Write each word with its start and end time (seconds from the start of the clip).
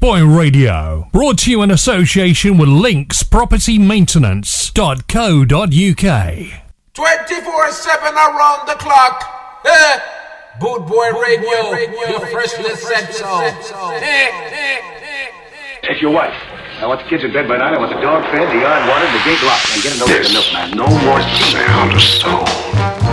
boy 0.00 0.24
Radio, 0.24 1.08
brought 1.12 1.38
to 1.40 1.50
you 1.50 1.62
in 1.62 1.70
association 1.70 2.56
with 2.58 2.68
Links 2.68 3.22
Property 3.22 3.78
Maintenance.co.uk. 3.78 5.50
24 6.94 7.70
7 7.70 8.14
around 8.14 8.66
the 8.66 8.74
clock. 8.78 9.60
Eh? 9.66 9.98
Boot 10.60 10.86
Boy 10.86 11.10
Radio, 11.20 11.72
Radio 11.72 12.08
your 12.08 12.26
freshly 12.26 12.74
said 12.76 13.10
so. 13.10 13.40
Eh, 13.40 13.50
eh, 13.90 14.00
eh, 14.00 15.28
Take 15.82 16.00
your 16.00 16.12
wife. 16.12 16.34
I 16.80 16.86
want 16.86 17.02
the 17.02 17.08
kids 17.08 17.24
in 17.24 17.32
bed 17.32 17.48
by 17.48 17.56
nine. 17.56 17.74
I 17.74 17.78
want 17.78 17.92
the 17.92 18.00
dog 18.00 18.22
fed, 18.30 18.48
the 18.48 18.60
yard 18.60 18.88
watered, 18.88 19.10
the 19.12 19.24
gate 19.24 19.42
locked. 19.42 19.74
And 19.74 19.82
get 19.82 19.96
an 19.96 20.02
over 20.02 20.22
the 20.22 20.32
milkman. 20.32 20.76
No 20.76 20.86
more 21.04 21.20
sound 21.50 21.94
of 21.94 22.02
soul. 22.02 23.03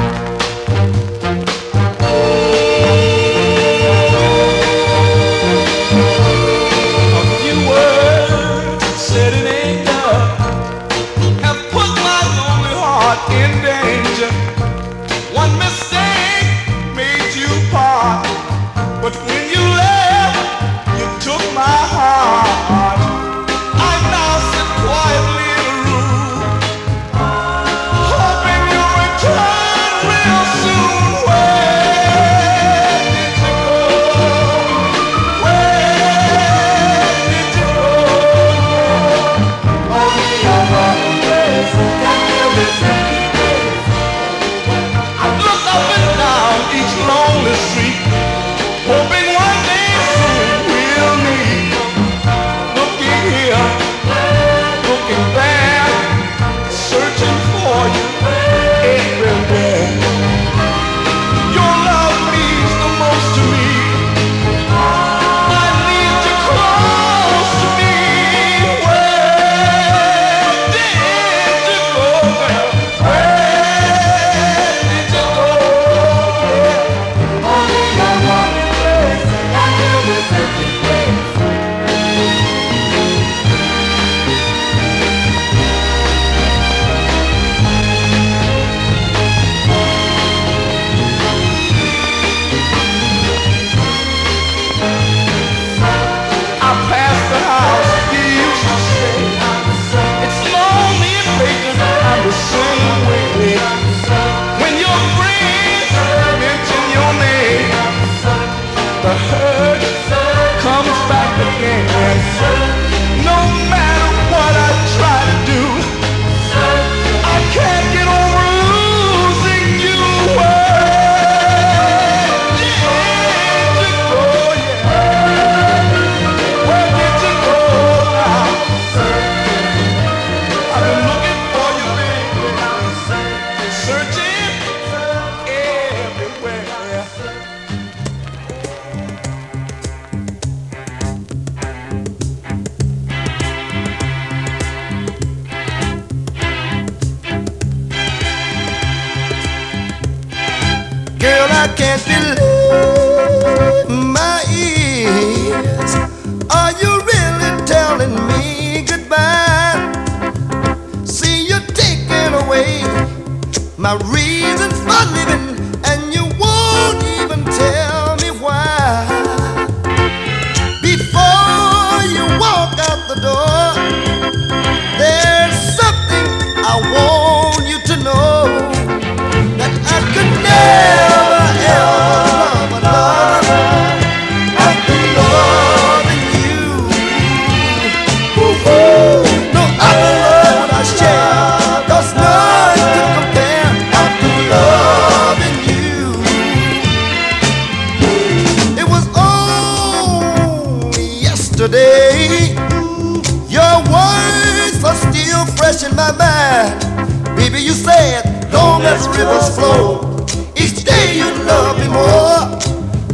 mind. 206.14 207.36
Baby, 207.36 207.62
you 207.62 207.74
said, 207.74 208.50
don't 208.52 208.84
let 208.84 209.00
rivers 209.18 209.56
flow, 209.56 210.26
each 210.56 210.84
day 210.84 211.18
you 211.18 211.30
love 211.46 211.78
me 211.80 211.88
more. 211.88 212.60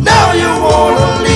Now 0.03 0.33
you 0.33 0.49
wanna 0.63 1.26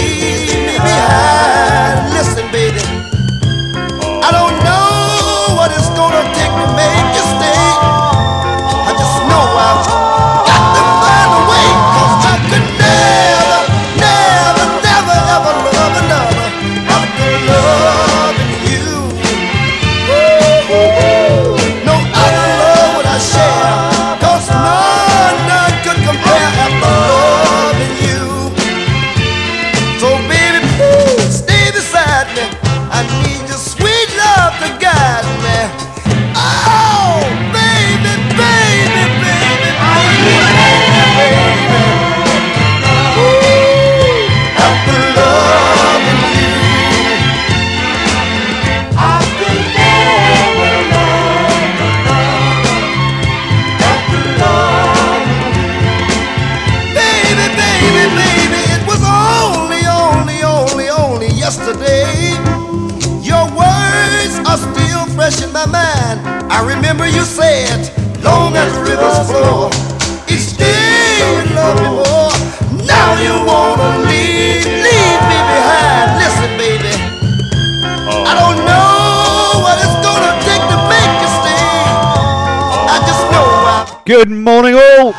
Good 84.12 84.30
morning, 84.30 84.76
all. 84.76 85.14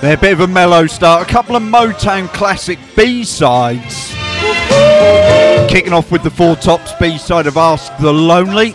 They're 0.00 0.16
a 0.16 0.20
bit 0.20 0.32
of 0.32 0.40
a 0.40 0.48
mellow 0.48 0.88
start. 0.88 1.30
A 1.30 1.32
couple 1.32 1.54
of 1.54 1.62
Motown 1.62 2.26
classic 2.26 2.80
B 2.96 3.22
sides. 3.22 4.12
Kicking 5.70 5.92
off 5.92 6.10
with 6.10 6.24
the 6.24 6.30
Four 6.30 6.56
Tops 6.56 6.92
B 6.98 7.18
side 7.18 7.46
of 7.46 7.56
Ask 7.56 7.96
the 7.98 8.12
Lonely. 8.12 8.72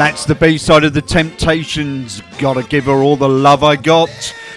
that's 0.00 0.24
the 0.24 0.36
B 0.36 0.56
side 0.56 0.84
of 0.84 0.92
The 0.92 1.02
Temptations. 1.02 2.22
Gotta 2.38 2.62
give 2.62 2.84
her 2.84 3.02
all 3.02 3.16
the 3.16 3.28
love 3.28 3.64
I 3.64 3.74
got. 3.74 4.08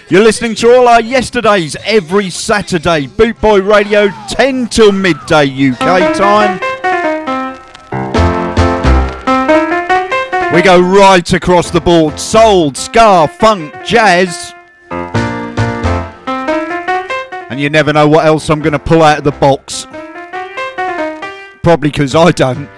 You're 0.08 0.22
listening 0.22 0.54
to 0.56 0.72
all 0.76 0.86
our 0.86 1.00
yesterdays 1.00 1.74
every 1.84 2.30
Saturday. 2.30 3.08
Bootboy 3.08 3.68
Radio 3.68 4.10
10 4.28 4.68
till 4.68 4.92
midday 4.92 5.70
UK 5.70 6.16
time. 6.16 6.71
We 10.52 10.60
go 10.60 10.78
right 10.78 11.32
across 11.32 11.70
the 11.70 11.80
board 11.80 12.20
soul, 12.20 12.74
ska, 12.74 13.26
funk, 13.26 13.74
jazz. 13.86 14.52
And 17.50 17.58
you 17.58 17.70
never 17.70 17.94
know 17.94 18.06
what 18.06 18.26
else 18.26 18.50
I'm 18.50 18.60
going 18.60 18.74
to 18.74 18.78
pull 18.78 19.00
out 19.00 19.16
of 19.16 19.24
the 19.24 19.32
box. 19.32 19.86
Probably 21.62 21.88
because 21.88 22.14
I 22.14 22.32
don't. 22.32 22.68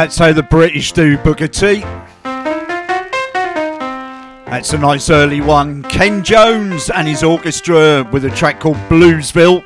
That's 0.00 0.16
how 0.16 0.32
the 0.32 0.42
British 0.42 0.92
do 0.92 1.18
Booker 1.18 1.46
T. 1.46 1.80
That's 4.46 4.72
a 4.72 4.78
nice 4.78 5.10
early 5.10 5.42
one. 5.42 5.82
Ken 5.82 6.24
Jones 6.24 6.88
and 6.88 7.06
his 7.06 7.22
orchestra 7.22 8.08
with 8.10 8.24
a 8.24 8.30
track 8.30 8.60
called 8.60 8.78
Bluesville. 8.88 9.62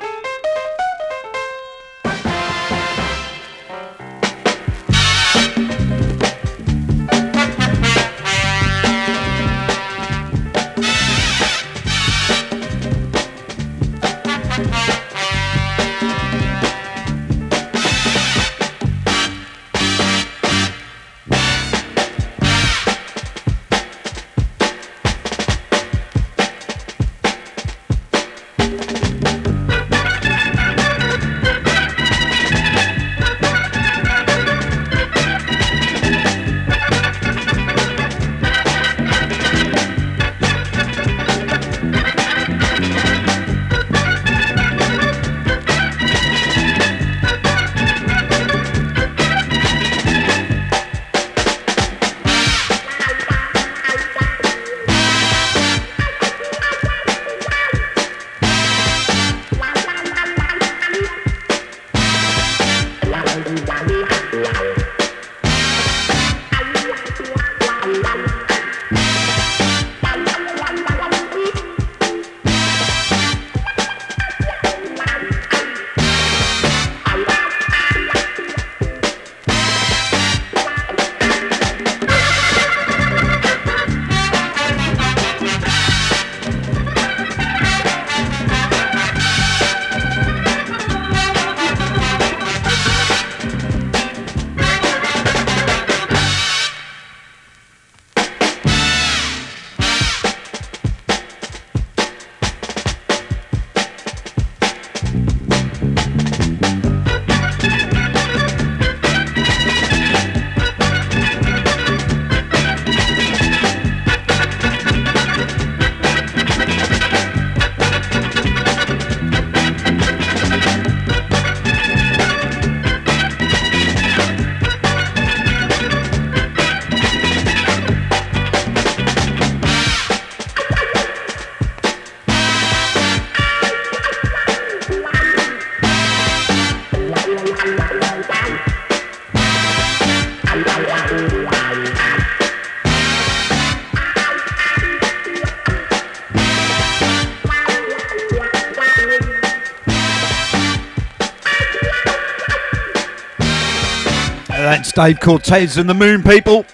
Dave 154.95 155.19
Cortez 155.19 155.77
and 155.77 155.89
the 155.89 155.93
Moon 155.93 156.23
People. 156.23 156.65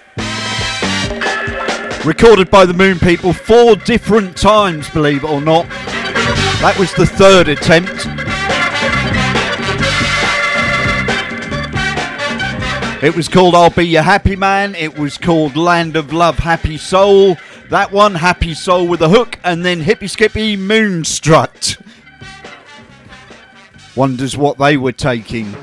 Recorded 2.04 2.52
by 2.52 2.64
the 2.64 2.72
Moon 2.72 3.00
People 3.00 3.32
four 3.32 3.74
different 3.74 4.36
times, 4.36 4.88
believe 4.90 5.24
it 5.24 5.28
or 5.28 5.40
not. 5.40 5.68
That 6.60 6.76
was 6.78 6.94
the 6.94 7.04
third 7.04 7.48
attempt. 7.48 8.06
It 13.02 13.16
was 13.16 13.26
called 13.26 13.56
I'll 13.56 13.70
Be 13.70 13.88
Your 13.88 14.02
Happy 14.02 14.36
Man. 14.36 14.76
It 14.76 14.96
was 14.96 15.18
called 15.18 15.56
Land 15.56 15.96
of 15.96 16.12
Love, 16.12 16.38
Happy 16.38 16.76
Soul. 16.76 17.36
That 17.70 17.90
one, 17.90 18.14
Happy 18.14 18.54
Soul 18.54 18.86
with 18.86 19.02
a 19.02 19.08
hook, 19.08 19.40
and 19.42 19.64
then 19.64 19.80
Hippy 19.80 20.06
Skippy 20.06 20.56
Moonstrut. 20.56 21.84
Wonders 23.96 24.36
what 24.36 24.58
they 24.58 24.76
were 24.76 24.92
taking. 24.92 25.56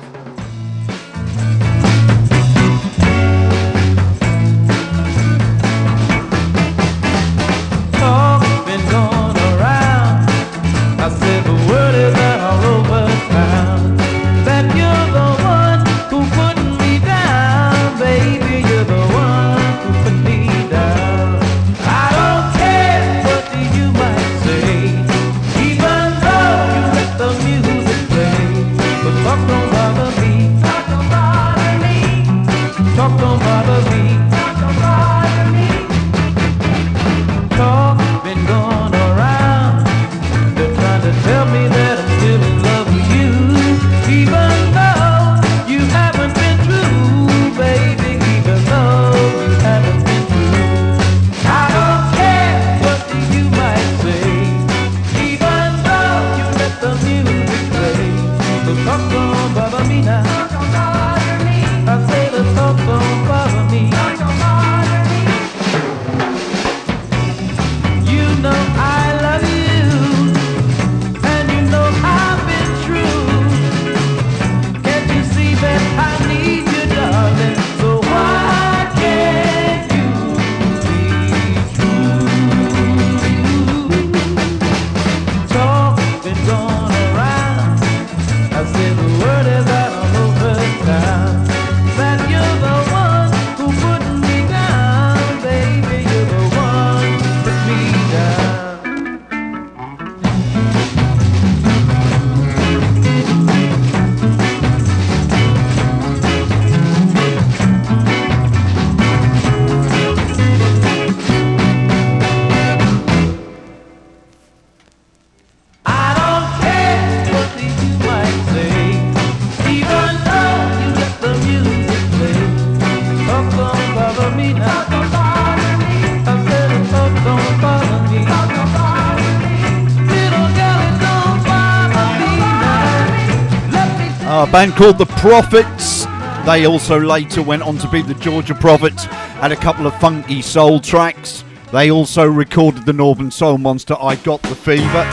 Band 134.52 134.74
called 134.76 134.98
The 134.98 135.06
Prophets. 135.06 136.06
They 136.46 136.66
also 136.66 137.00
later 137.00 137.44
went 137.44 137.62
on 137.62 137.78
to 137.78 137.90
be 137.90 138.02
the 138.02 138.16
Georgia 138.16 138.56
Prophets, 138.56 139.06
had 139.06 139.52
a 139.52 139.56
couple 139.56 139.86
of 139.86 140.00
funky 140.00 140.42
soul 140.42 140.80
tracks. 140.80 141.44
They 141.72 141.92
also 141.92 142.26
recorded 142.26 142.86
the 142.86 142.94
Northern 142.94 143.30
Soul 143.30 143.60
Monster, 143.60 143.96
I 144.00 144.16
Got 144.16 144.42
the 144.42 144.56
Fever. 144.56 145.08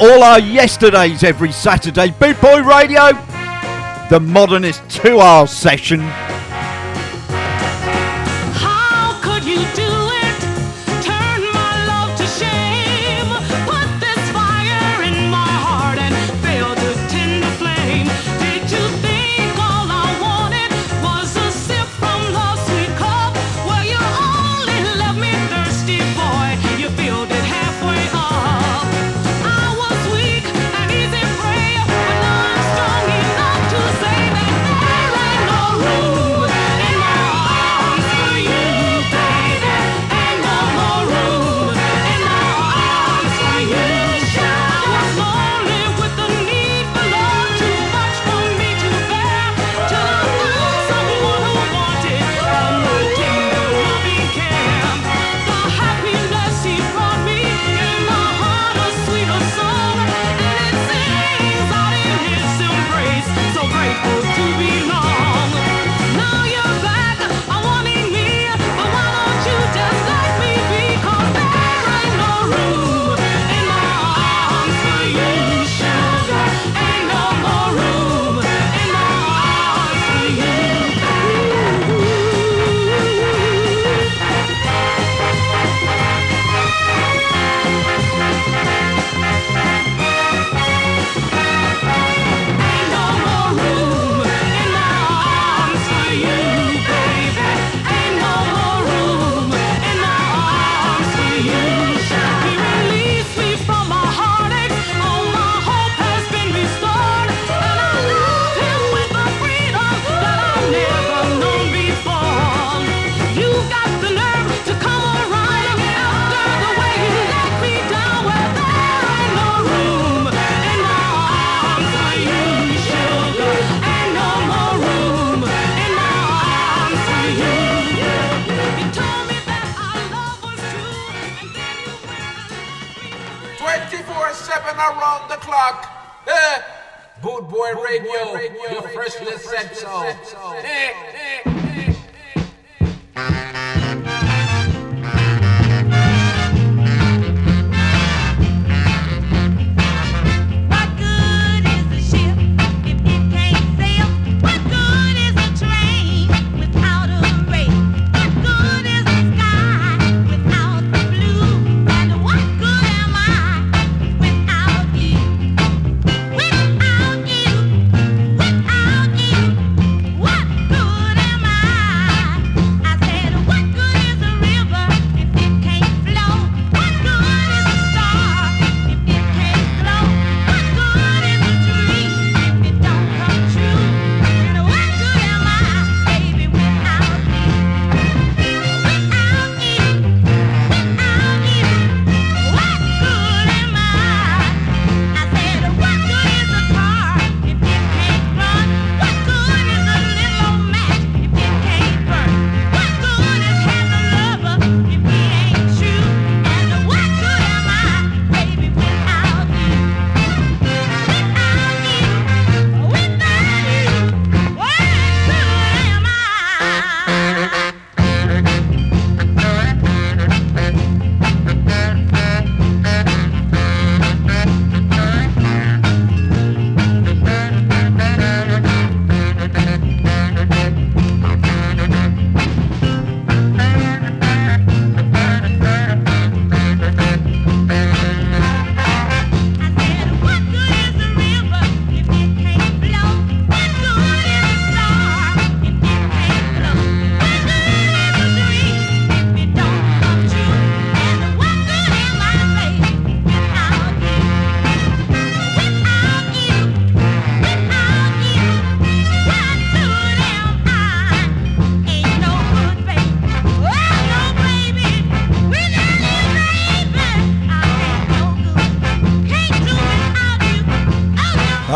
All 0.00 0.22
our 0.22 0.40
yesterdays 0.40 1.24
every 1.24 1.52
Saturday. 1.52 2.10
Boot 2.10 2.38
Boy 2.40 2.60
Radio, 2.62 3.12
the 4.10 4.20
modernist 4.20 4.82
two 4.90 5.20
hour 5.20 5.46
session. 5.46 6.00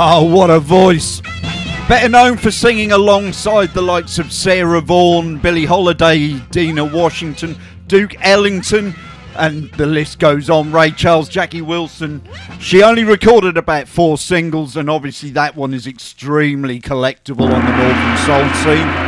Oh, 0.09 0.23
what 0.23 0.51
a 0.51 0.61
voice! 0.61 1.21
Better 1.89 2.09
known 2.09 2.37
for 2.37 2.53
singing 2.53 2.93
alongside 2.93 3.75
the 3.75 3.83
likes 3.83 4.21
of 4.21 4.31
Sarah 4.31 4.81
Vaughan, 4.81 5.39
Billie 5.39 5.65
Holiday, 5.65 6.35
Dinah 6.53 6.85
Washington, 6.85 7.59
Duke 7.89 8.15
Ellington, 8.21 8.95
and 9.35 9.69
the 9.73 9.85
list 9.85 10.21
goes 10.21 10.49
on. 10.49 10.71
Ray 10.71 10.93
Charles, 10.93 11.29
Jackie 11.29 11.61
Wilson. 11.61 12.23
She 12.61 12.85
only 12.85 13.03
recorded 13.03 13.57
about 13.57 13.89
four 13.89 14.17
singles, 14.17 14.77
and 14.77 14.89
obviously 14.89 15.31
that 15.31 15.57
one 15.57 15.75
is 15.75 15.89
extremely 15.89 16.81
collectible 16.81 17.53
on 17.53 17.65
the 17.65 17.77
Northern 17.77 18.17
Soul 18.19 18.49
scene. 18.63 19.06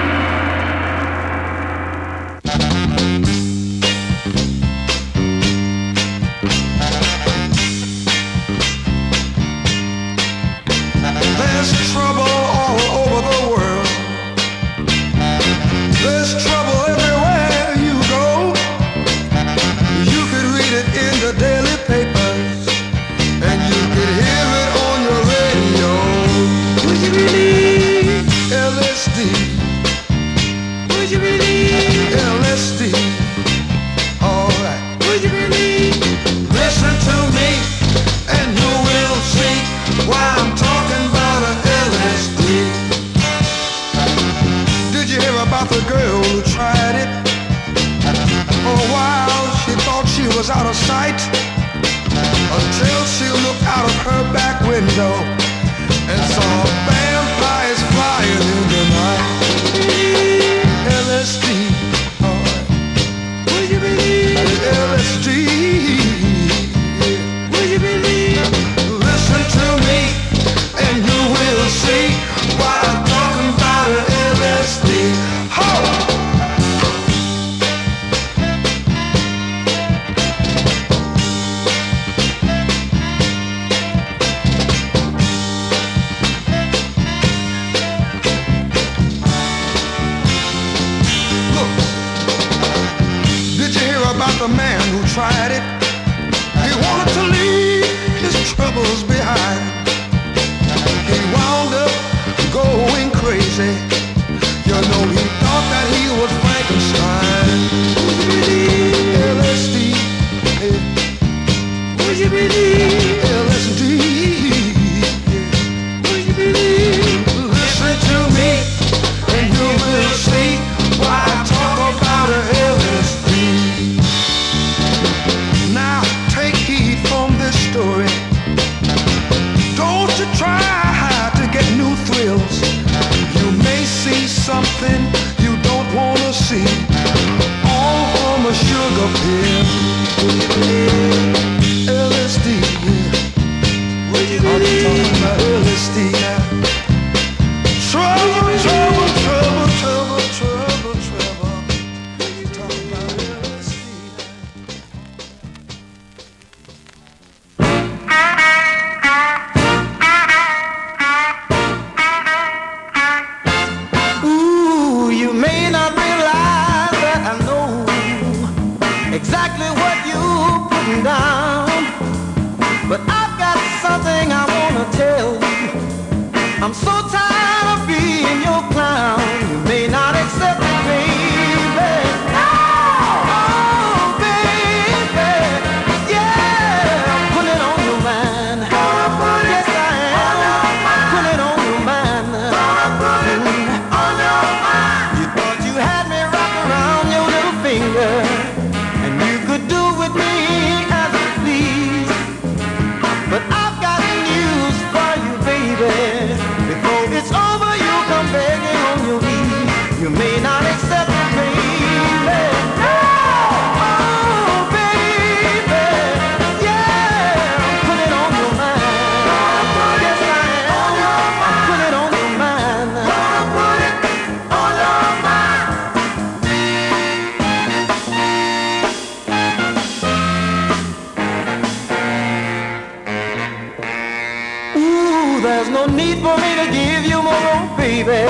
Need 236.09 236.23
for 236.23 236.37
me 236.39 236.51
to 236.61 236.67
give 236.73 237.05
you 237.05 237.21
more, 237.23 237.77
baby. 237.77 238.23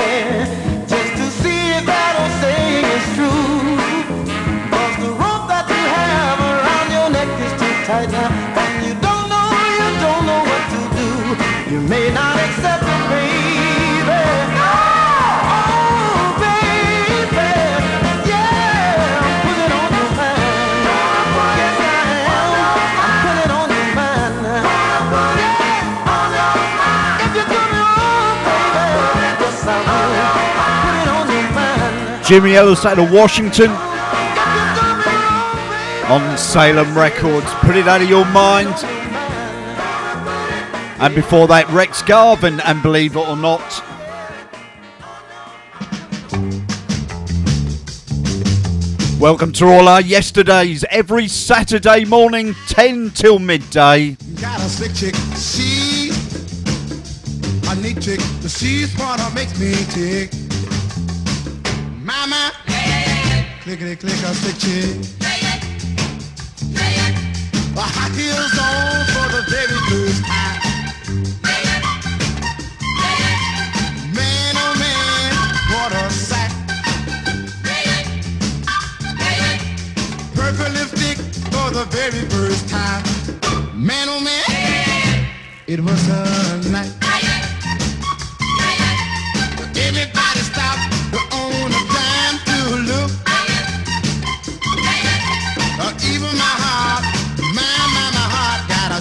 Just 0.87 1.11
to 1.19 1.25
see 1.41 1.61
if 1.77 1.83
that 1.85 2.13
old 2.19 2.33
saying 2.43 2.85
is 2.95 3.05
true. 3.15 3.77
'Cause 4.71 4.95
the 5.05 5.11
rope 5.21 5.45
that 5.51 5.65
you 5.73 5.83
have 5.97 6.39
around 6.51 6.87
your 6.97 7.09
neck 7.17 7.29
is 7.45 7.53
too 7.61 7.73
tight 7.87 8.09
now. 8.17 8.29
And 8.63 8.73
you 8.85 8.93
don't 9.05 9.27
know, 9.33 9.47
you 9.79 9.87
don't 10.05 10.23
know 10.29 10.41
what 10.49 10.63
to 10.73 10.81
do. 10.99 11.09
You 11.71 11.79
may 11.93 12.05
not 12.19 12.35
accept 12.45 12.88
Jimmy 32.29 32.55
Ellis 32.55 32.85
out 32.85 32.99
of 32.99 33.11
Washington 33.11 33.71
on 36.11 36.37
Salem 36.37 36.95
Records. 36.95 37.51
Put 37.61 37.75
it 37.75 37.87
out 37.87 38.03
of 38.03 38.07
your 38.07 38.23
mind. 38.25 38.71
And 41.01 41.15
before 41.15 41.47
that, 41.47 41.67
Rex 41.71 42.03
Garvin, 42.03 42.59
and 42.59 42.83
believe 42.83 43.15
it 43.15 43.27
or 43.27 43.35
not, 43.35 43.59
welcome 49.19 49.51
to 49.53 49.65
all 49.65 49.87
our 49.87 50.01
yesterdays. 50.01 50.85
Every 50.91 51.27
Saturday 51.27 52.05
morning, 52.05 52.53
10 52.67 53.09
till 53.09 53.39
midday. 53.39 54.17
Got 54.39 54.61
a 54.61 54.93
chick, 54.93 55.15
chick. 57.99 58.19
The 58.41 58.49
she's 58.49 58.95
makes 59.33 59.59
me 59.59 59.73
tick. 59.89 60.38
Mama, 62.09 62.51
clickety 63.61 63.95
click 63.95 64.23
a 64.23 64.33
slick 64.33 64.57
chick. 64.57 64.95
A 67.77 67.81
high 67.81 68.09
heels 68.17 68.57
on 68.57 69.05
for 69.13 69.27
the 69.35 69.43
very 69.47 69.79
first 69.89 70.25
time. 70.25 70.59
Man, 74.15 74.55
oh 74.57 74.73
man, 74.79 75.33
what 75.69 75.91
a 75.93 76.09
sight. 76.09 76.51
Purple 80.33 80.71
lipstick 80.73 81.19
for 81.53 81.69
the 81.69 81.85
very 81.91 82.25
first 82.29 82.67
time. 82.69 83.03
Man, 83.75 84.09
oh 84.09 84.19
man, 84.19 85.27
it 85.67 85.79
was 85.79 86.07
a 86.09 86.71
night. 86.71 86.98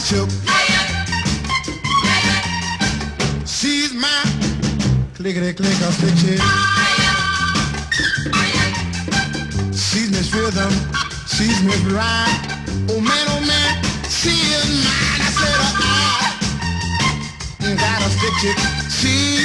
Shook. 0.08 0.30
She's 3.44 3.92
my 3.92 4.24
clickety 5.12 5.52
click 5.52 5.80
a 5.84 5.92
stick 5.92 6.14
chick. 6.16 6.40
She's 9.76 10.08
Miss 10.10 10.32
Rhythm, 10.32 10.72
she's 11.28 11.60
Miss 11.62 11.82
Rhyme. 11.92 12.40
Oh 12.88 13.00
man, 13.04 13.26
oh 13.34 13.44
man, 13.44 13.84
she 14.08 14.32
is 14.56 14.68
mine. 14.80 15.20
I 15.20 15.30
said, 15.36 15.60
uh, 15.60 15.76
I 17.60 17.76
got 17.76 18.00
a 18.00 18.08
stick 18.16 18.34
chick. 18.40 18.58
She's 18.88 19.44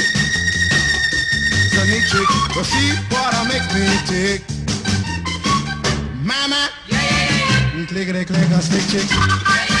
a 1.76 1.84
neat 1.84 2.04
chick, 2.08 2.28
but 2.54 2.64
she 2.64 2.96
what 3.12 3.34
I 3.36 3.44
make 3.52 3.68
me 3.74 3.84
tick. 4.08 4.40
Mama, 6.24 6.70
clickety 7.86 8.24
click 8.24 8.48
a 8.48 8.62
stick 8.62 8.84
chick. 8.88 9.73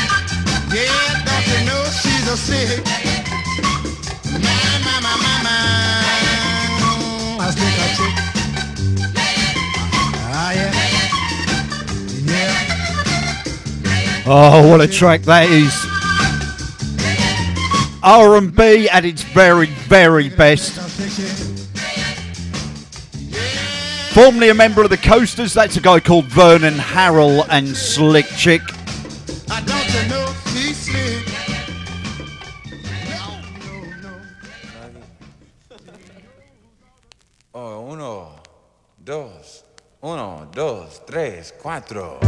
Yeah, 0.74 0.90
don't 1.24 1.46
you 1.46 1.60
know 1.66 1.84
she's 1.84 2.26
a 2.28 2.36
stick? 2.36 2.84
My, 4.32 4.40
my, 4.82 4.96
my, 5.00 5.14
my, 5.22 5.34
my, 7.38 7.46
a 7.46 7.52
stick 7.52 7.78
a 7.78 7.86
chick. 7.94 8.14
Oh, 14.26 14.68
what 14.68 14.80
a 14.80 14.88
track 14.88 15.22
that 15.22 15.48
is. 15.48 15.72
R&B 18.02 18.88
at 18.88 19.04
its 19.04 19.22
very, 19.22 19.66
very 19.66 20.28
best. 20.28 20.72
Formerly 24.12 24.48
a 24.48 24.54
member 24.54 24.82
of 24.82 24.90
the 24.90 24.96
Coasters, 24.96 25.54
that's 25.54 25.76
a 25.76 25.80
guy 25.80 26.00
called 26.00 26.24
Vernon 26.24 26.74
Harrell 26.74 27.46
and 27.48 27.68
Slick 27.76 28.26
Chick. 28.36 28.62
Dos, 40.54 41.02
tres, 41.04 41.52
cuatro. 41.60 42.20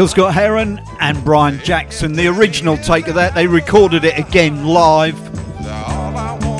Gil 0.00 0.08
Scott 0.08 0.32
Heron 0.32 0.80
and 0.98 1.22
Brian 1.26 1.58
Jackson, 1.58 2.14
the 2.14 2.26
original 2.26 2.78
take 2.78 3.06
of 3.08 3.16
that. 3.16 3.34
They 3.34 3.46
recorded 3.46 4.02
it 4.02 4.18
again 4.18 4.64
live 4.64 5.14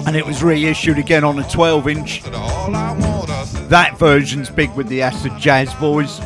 and 0.06 0.14
it 0.14 0.26
was 0.26 0.42
reissued 0.42 0.98
again 0.98 1.24
on 1.24 1.38
a 1.38 1.48
12 1.48 1.88
inch. 1.88 2.22
That 2.22 3.94
version's 3.98 4.50
big 4.50 4.70
with 4.74 4.88
the 4.88 5.00
Acid 5.00 5.38
Jazz 5.38 5.72
Boys. 5.76 6.20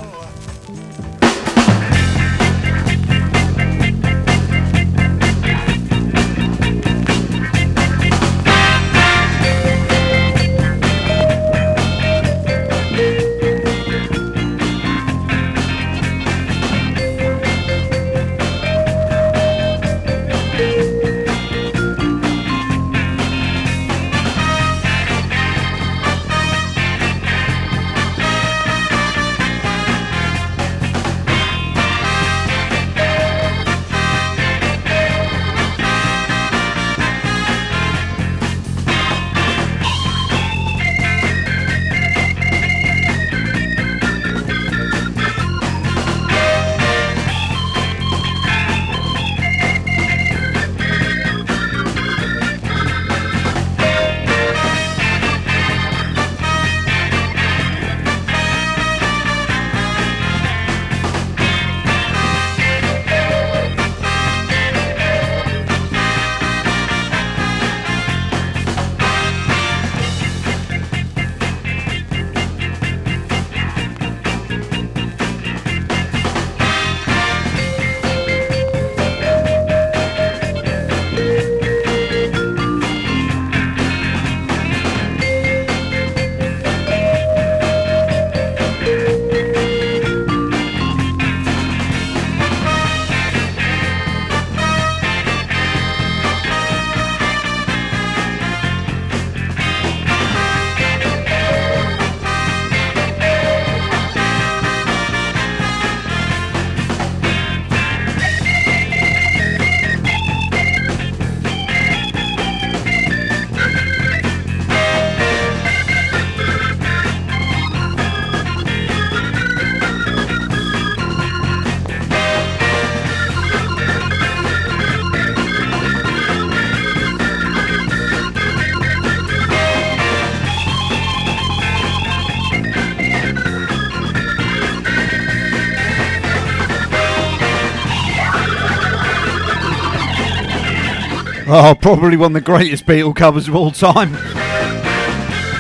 Oh, 141.57 141.73
probably 141.73 142.17
one 142.17 142.33
of 142.33 142.35
the 142.35 142.41
greatest 142.41 142.85
Beatle 142.85 143.15
covers 143.15 143.47
of 143.47 143.55
all 143.55 143.71
time. 143.71 144.11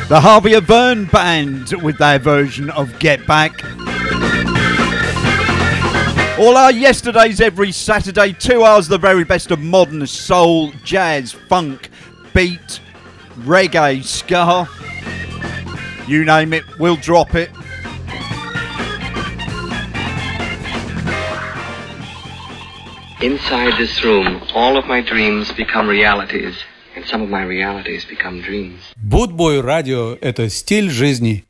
The 0.09 0.19
Harvey 0.21 0.55
Averne 0.55 1.09
Band 1.09 1.73
with 1.85 1.99
their 1.99 2.19
version 2.19 2.69
of 2.71 2.99
Get 2.99 3.25
Back. 3.29 3.63
All 6.37 6.57
our 6.57 6.73
yesterdays 6.73 7.41
every 7.41 7.71
Saturday, 7.71 8.33
two 8.33 8.65
hours 8.65 8.89
the 8.89 8.99
very 8.99 9.23
best 9.23 9.53
of 9.53 9.61
modern 9.61 10.05
soul, 10.09 10.73
jazz, 10.83 11.31
funk, 11.31 11.91
beat, 12.35 12.81
reggae, 13.43 14.03
ska. 14.03 14.69
You 16.09 16.25
name 16.25 16.53
it, 16.55 16.65
we'll 16.81 16.97
drop 16.97 17.37
it. 17.37 17.51
Inside 23.25 23.79
this 23.79 24.05
room, 24.05 24.43
all 24.55 24.77
of 24.77 24.85
my 24.87 25.01
dreams 25.01 25.51
become 25.51 25.89
realities, 25.89 26.55
and 26.95 27.07
some 27.07 27.23
of 27.23 27.31
my 27.31 27.43
realities 27.43 28.05
become 28.05 28.43
dreams. 28.43 28.93
Bootboy 29.03 29.63
Radio– 29.63 30.19
это 30.21 30.51
стиль 30.51 30.91
жизни. 30.91 31.47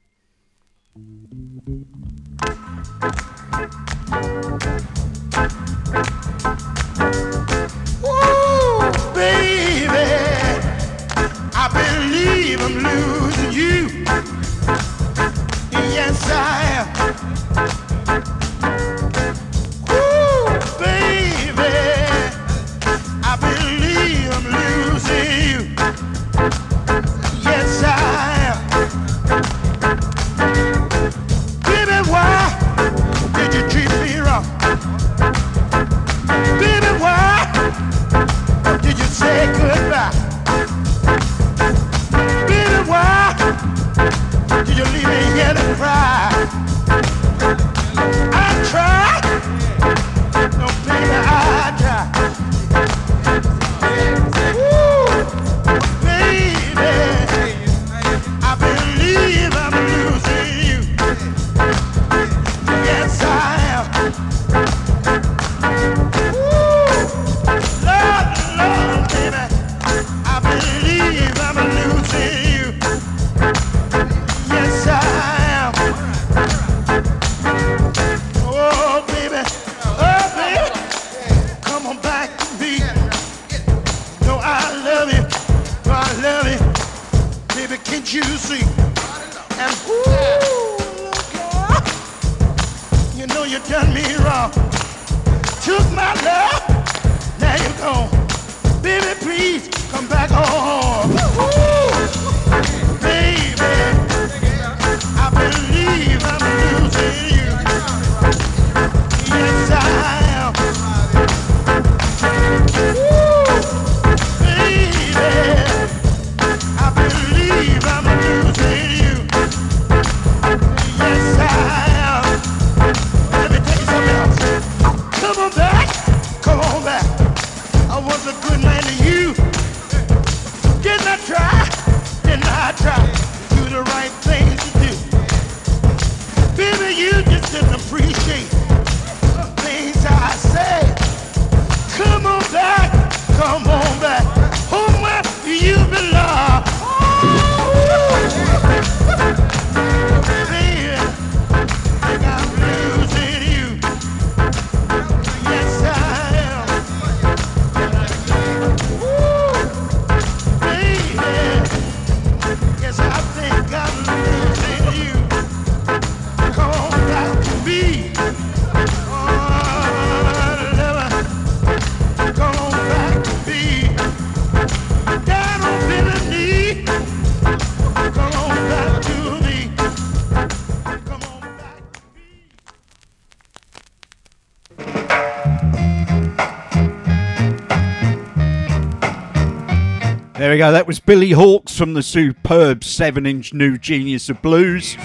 There 190.55 190.59
we 190.59 190.71
go. 190.71 190.73
That 190.73 190.87
was 190.87 191.01
Billy 191.01 191.33
Hawks 191.33 191.77
from 191.77 191.95
the 191.95 192.03
superb 192.05 192.85
seven 192.85 193.27
inch 193.27 193.53
New 193.53 193.77
Genius 193.77 194.29
of 194.29 194.41
Blues. 194.41 194.97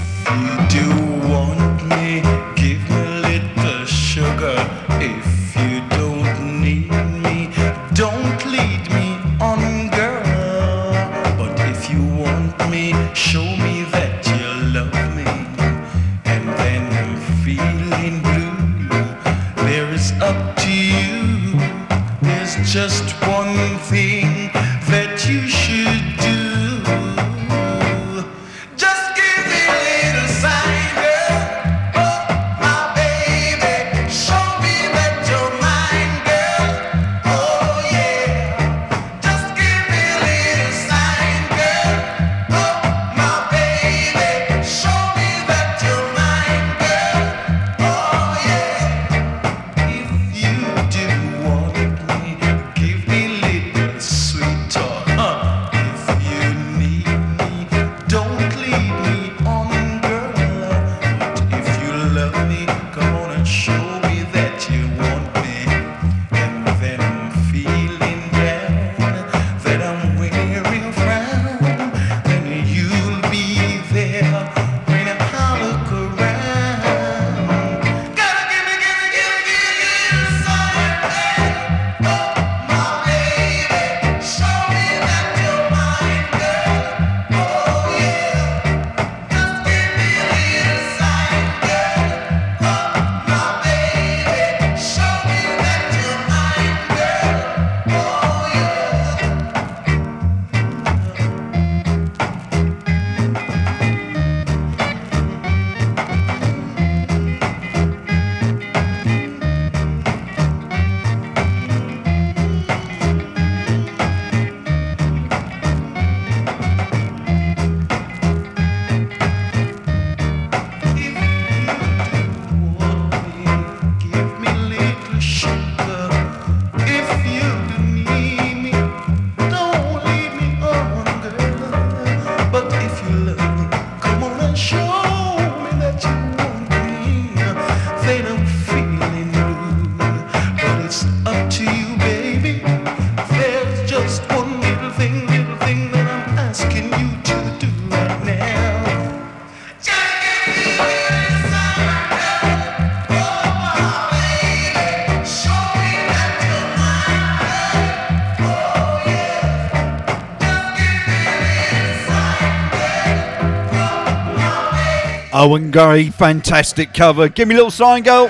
Owen 165.40 165.72
Gray, 165.72 166.10
fantastic 166.10 166.94
cover. 166.94 167.30
Give 167.30 167.48
me 167.48 167.56
a 167.56 167.60
little 167.60 167.72
sign, 167.72 168.04
girl. 168.04 168.30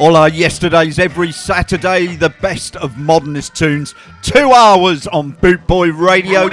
All 0.00 0.16
our 0.16 0.28
yesterdays, 0.28 0.98
every 0.98 1.30
Saturday, 1.30 2.16
the 2.16 2.30
best 2.42 2.74
of 2.74 2.98
modernist 2.98 3.54
tunes. 3.54 3.94
Two 4.22 4.50
hours 4.52 5.06
on 5.06 5.34
Bootboy 5.34 5.96
Radio. 5.96 6.48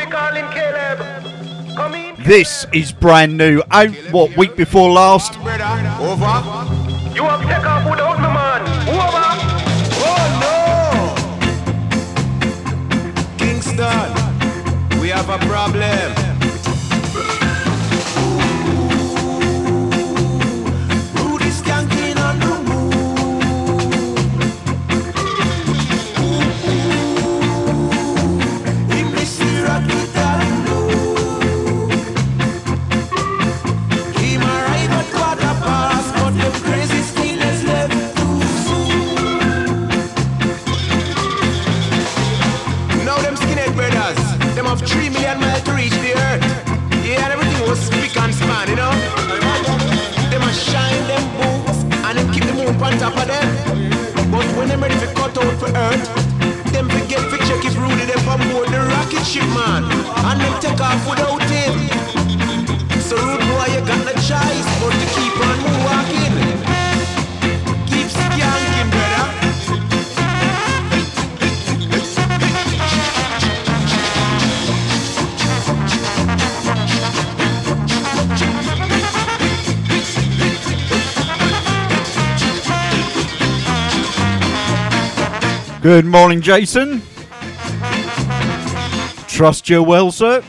This 2.23 2.67
is 2.71 2.91
brand 2.91 3.35
new, 3.35 3.63
out 3.71 3.89
what 4.11 4.37
week 4.37 4.55
before 4.55 4.91
last. 4.91 5.39
Good 85.83 86.05
morning, 86.05 86.39
Jason. 86.39 87.01
Trust 89.27 89.69
you 89.69 89.83
well, 89.83 90.13
sir. 90.13 90.41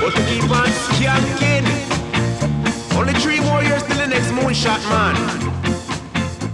But 0.00 0.14
to 0.14 0.22
keep 0.26 0.50
on 0.50 0.68
skanking. 0.86 1.66
Only 2.96 3.14
three 3.14 3.40
more 3.40 3.62
years 3.62 3.82
till 3.84 3.98
the 3.98 4.06
next 4.06 4.30
moonshot, 4.32 4.82
man. 4.88 5.14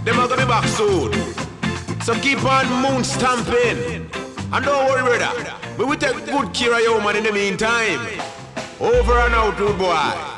Them 0.03 0.19
are 0.19 0.27
gonna 0.27 0.41
be 0.41 0.47
back 0.47 0.67
soon. 0.67 1.13
So 2.03 2.13
keep 2.15 2.43
on 2.43 2.67
moon 2.81 3.03
stamping. 3.03 4.09
And 4.51 4.65
don't 4.65 4.85
worry, 4.87 5.03
brother. 5.03 5.53
We 5.77 5.85
will 5.85 5.97
take 5.97 6.25
good 6.25 6.53
care 6.53 6.73
of 6.73 6.81
you, 6.81 6.99
man, 7.01 7.15
in 7.15 7.23
the 7.23 7.31
meantime. 7.31 7.99
Over 8.79 9.19
and 9.19 9.33
out, 9.33 9.57
good 9.57 9.77
boy. 9.77 10.32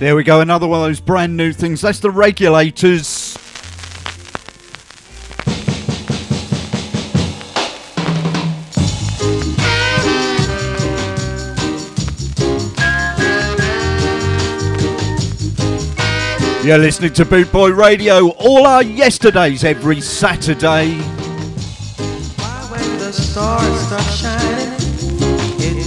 There 0.00 0.16
we 0.16 0.24
go, 0.24 0.40
another 0.40 0.66
one 0.66 0.80
of 0.80 0.86
those 0.86 0.98
brand 0.98 1.36
new 1.36 1.52
things. 1.52 1.82
That's 1.82 2.00
the 2.00 2.10
regulators. 2.10 3.36
You're 16.64 16.78
listening 16.78 17.12
to 17.12 17.26
Boot 17.26 17.52
Boy 17.52 17.72
Radio, 17.72 18.30
all 18.30 18.66
our 18.66 18.82
yesterdays 18.82 19.64
every 19.64 20.00
Saturday. 20.00 20.94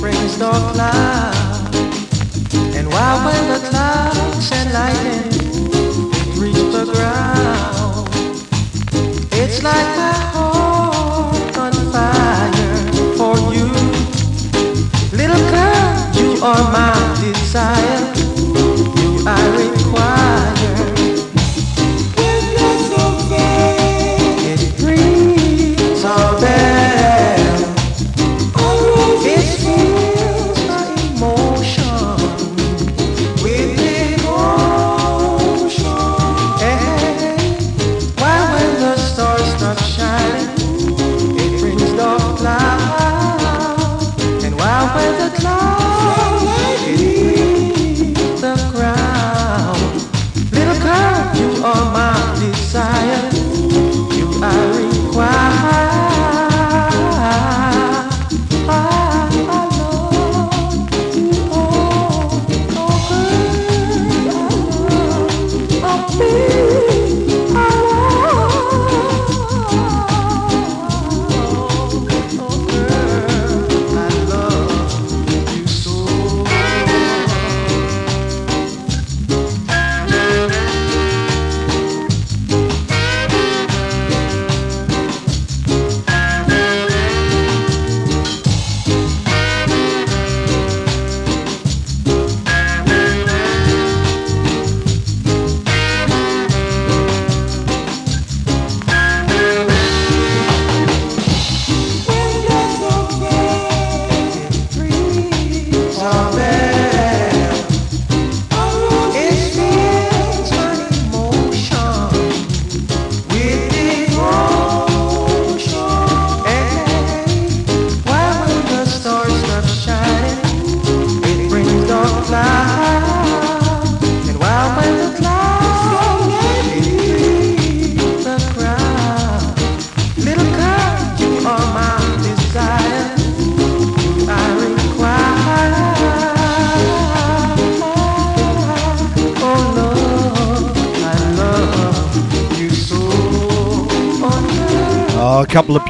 When 0.03 1.42
while 2.93 3.25
when 3.25 3.43
the 3.49 3.59
clouds 3.69 4.51
and 4.51 4.71
lightning 4.71 5.31
reach 6.39 6.61
the 6.77 6.85
ground, 6.93 8.07
it's 9.31 9.63
like 9.63 9.89
my 9.97 10.13
heart 10.33 11.57
on 11.57 11.73
fire 11.91 12.77
for 13.17 13.35
you. 13.51 13.67
Little 15.17 15.43
girl, 15.55 15.91
you 16.19 16.43
are 16.43 16.63
my 16.71 16.93
desire. 17.19 18.12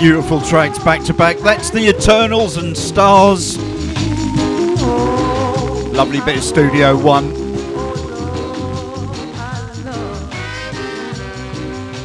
Beautiful 0.04 0.42
tracks 0.42 0.78
back 0.80 1.02
to 1.02 1.14
back. 1.14 1.38
That's 1.38 1.70
the 1.70 1.88
Eternals 1.88 2.58
and 2.58 2.76
Stars. 2.76 3.58
Lovely 5.96 6.20
bit 6.20 6.40
of 6.40 6.44
Studio 6.44 6.98
One. 6.98 7.30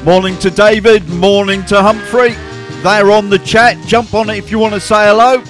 Morning 0.05 0.39
to 0.39 0.49
David, 0.49 1.09
morning 1.09 1.65
to 1.65 1.83
Humphrey. 1.83 2.35
They're 2.85 3.11
on 3.11 3.31
the 3.31 3.41
chat. 3.41 3.77
Jump 3.89 4.15
on 4.15 4.31
it 4.31 4.39
if 4.39 4.49
you 4.49 4.61
want 4.61 4.75
to 4.75 4.81
say 4.81 5.09
hello. 5.09 5.43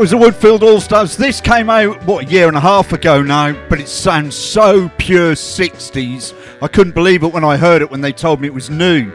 Was 0.00 0.12
the 0.12 0.16
Woodfield 0.16 0.62
All 0.62 0.80
Stars. 0.80 1.14
This 1.14 1.42
came 1.42 1.68
out, 1.68 2.02
what, 2.06 2.24
a 2.24 2.26
year 2.26 2.48
and 2.48 2.56
a 2.56 2.60
half 2.60 2.94
ago 2.94 3.20
now, 3.20 3.52
but 3.68 3.78
it 3.78 3.86
sounds 3.86 4.34
so 4.34 4.88
pure 4.96 5.34
60s. 5.34 6.32
I 6.62 6.68
couldn't 6.68 6.94
believe 6.94 7.22
it 7.22 7.34
when 7.34 7.44
I 7.44 7.58
heard 7.58 7.82
it 7.82 7.90
when 7.90 8.00
they 8.00 8.10
told 8.10 8.40
me 8.40 8.48
it 8.48 8.54
was 8.54 8.70
new. 8.70 9.12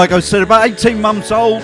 Like 0.00 0.12
I 0.12 0.20
said, 0.20 0.40
about 0.40 0.66
18 0.66 0.98
months 0.98 1.30
old. 1.30 1.62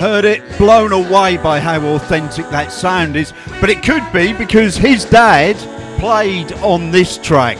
Heard 0.00 0.24
it, 0.24 0.42
blown 0.56 0.90
away 0.90 1.36
by 1.36 1.60
how 1.60 1.84
authentic 1.88 2.48
that 2.48 2.72
sound 2.72 3.14
is. 3.14 3.34
But 3.60 3.68
it 3.68 3.82
could 3.82 4.10
be 4.10 4.32
because 4.32 4.74
his 4.74 5.04
dad 5.04 5.54
played 6.00 6.54
on 6.62 6.90
this 6.90 7.18
track. 7.18 7.58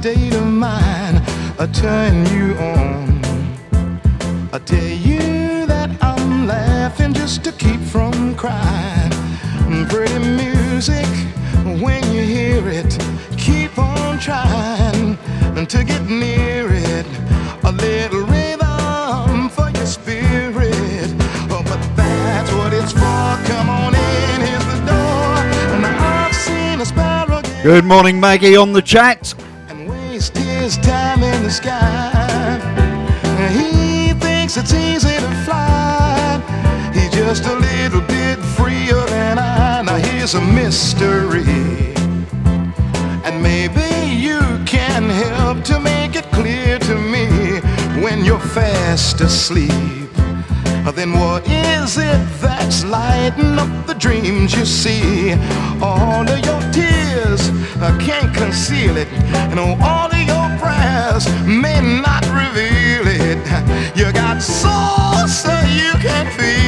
State 0.00 0.32
of 0.32 0.46
mind. 0.46 1.20
I 1.58 1.66
turn 1.66 2.24
you 2.34 2.56
on. 2.56 3.20
I 4.50 4.58
tell 4.64 4.94
you 5.08 5.66
that 5.66 5.90
I'm 6.00 6.46
laughing 6.46 7.12
just 7.12 7.44
to 7.44 7.52
keep 7.52 7.80
from 7.80 8.34
crying. 8.34 9.12
Pretty 9.90 10.18
music, 10.18 11.10
when 11.84 12.02
you 12.14 12.22
hear 12.22 12.66
it, 12.66 12.92
keep 13.36 13.76
on 13.78 14.18
trying 14.18 15.18
to 15.66 15.84
get 15.84 16.02
near 16.08 16.66
it. 16.70 17.06
A 17.64 17.72
little 17.72 18.24
rhythm 18.24 19.50
for 19.50 19.68
your 19.68 19.86
spirit. 19.98 21.10
Oh, 21.52 21.62
but 21.70 21.80
that's 21.94 22.50
what 22.52 22.72
it's 22.72 22.92
for. 22.92 23.28
Come 23.50 23.68
on 23.68 23.94
in, 23.94 24.40
here's 24.48 24.66
the 24.72 24.80
door. 24.92 25.34
And 25.74 25.84
I've 25.84 26.34
seen 26.34 26.80
a 26.80 26.86
sparrow 26.86 27.42
Good 27.62 27.84
morning, 27.84 28.18
Maggie, 28.18 28.56
on 28.56 28.72
the 28.72 28.80
chat. 28.80 29.34
I. 40.34 40.38
Now 40.38 40.46
here's 40.46 40.48
a 40.48 40.54
mystery. 40.54 41.94
And 43.24 43.42
maybe 43.42 44.14
you 44.14 44.40
can 44.64 45.08
help 45.08 45.64
to 45.64 45.80
make 45.80 46.16
it 46.16 46.24
clear 46.32 46.78
to 46.78 46.94
me 46.94 47.60
when 48.02 48.24
you're 48.24 48.38
fast 48.38 49.20
asleep. 49.20 49.70
Then 50.94 51.12
what 51.12 51.48
is 51.48 51.96
it 51.96 52.20
that's 52.40 52.84
lighting 52.84 53.58
up 53.58 53.86
the 53.86 53.94
dreams 53.94 54.54
you 54.54 54.66
see? 54.66 55.32
All 55.80 56.28
of 56.28 56.38
your 56.44 56.60
tears, 56.72 57.48
I 57.80 57.96
can't 58.00 58.34
conceal 58.34 58.96
it. 58.96 59.08
And 59.50 59.58
oh, 59.58 59.78
all 59.82 60.10
of 60.10 60.18
your 60.18 60.58
prayers 60.58 61.26
may 61.46 61.80
not 62.02 62.26
reveal 62.26 63.06
it. 63.06 63.38
You 63.96 64.12
got 64.12 64.42
soul 64.42 65.26
so 65.28 65.52
you 65.70 65.92
can 66.00 66.26
feel 66.36 66.59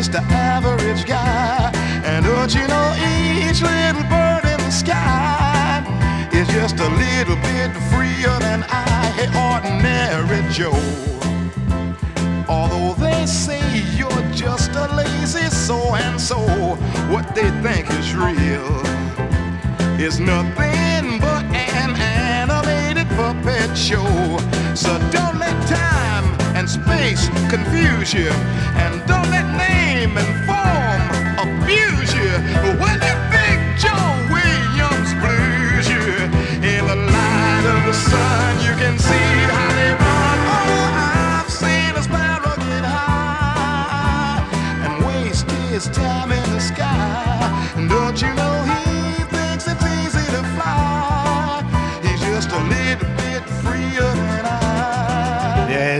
just 0.00 0.14
an 0.14 0.24
average 0.30 1.04
guy. 1.04 1.70
And 2.06 2.24
don't 2.24 2.54
you 2.54 2.66
know 2.68 2.88
each 3.12 3.60
little 3.60 4.02
bird 4.08 4.44
in 4.46 4.56
the 4.56 4.70
sky 4.70 5.84
is 6.32 6.48
just 6.48 6.76
a 6.80 6.88
little 7.04 7.36
bit 7.36 7.70
freer 7.90 8.34
than 8.40 8.64
I, 8.70 9.12
hey, 9.18 9.28
ordinary 9.46 10.40
Joe. 10.54 10.80
Although 12.48 12.94
they 12.94 13.26
say 13.26 13.60
you're 13.98 14.24
just 14.32 14.70
a 14.70 14.86
lazy 14.96 15.50
so 15.50 15.94
and 15.94 16.18
so, 16.18 16.38
what 17.12 17.34
they 17.34 17.50
think 17.60 17.90
is 18.00 18.14
real 18.14 18.72
is 20.00 20.18
nothing 20.18 21.20
but 21.20 21.44
an 21.52 21.90
animated 22.00 23.06
puppet 23.18 23.76
show. 23.76 24.38
So 24.74 24.96
don't 25.10 25.38
let 25.38 25.56
time 25.68 26.24
and 26.56 26.66
space 26.70 27.28
confuse 27.50 28.14
you, 28.14 28.30
and 28.80 29.06
don't 29.06 29.19
name 29.56 30.16
and 30.16 30.30
form 30.46 31.00
abuse 31.44 32.12
you. 32.14 32.32
When 32.82 32.96
the 33.06 33.14
big 33.34 33.58
Joe 33.82 34.10
Williams 34.34 35.10
blues 35.22 35.86
you, 35.94 36.04
in 36.62 36.82
the 36.86 36.96
light 36.96 37.64
of 37.74 37.80
the 37.86 37.94
sun, 37.94 38.60
you 38.66 38.72
can 38.82 38.98
see 38.98 39.30
how 39.52 39.68
they 39.78 39.90
run. 39.90 40.38
Oh, 40.56 41.42
I've 41.42 41.50
seen 41.50 41.92
a 41.96 42.02
sparrow 42.02 42.56
get 42.56 42.84
high 42.84 44.44
and 44.84 45.04
waste 45.06 45.50
his 45.72 45.88
time 45.88 46.32
in 46.32 46.46
the 46.50 46.60
sky. 46.60 47.76
Don't 47.88 48.20
you 48.20 48.32
know 48.34 48.49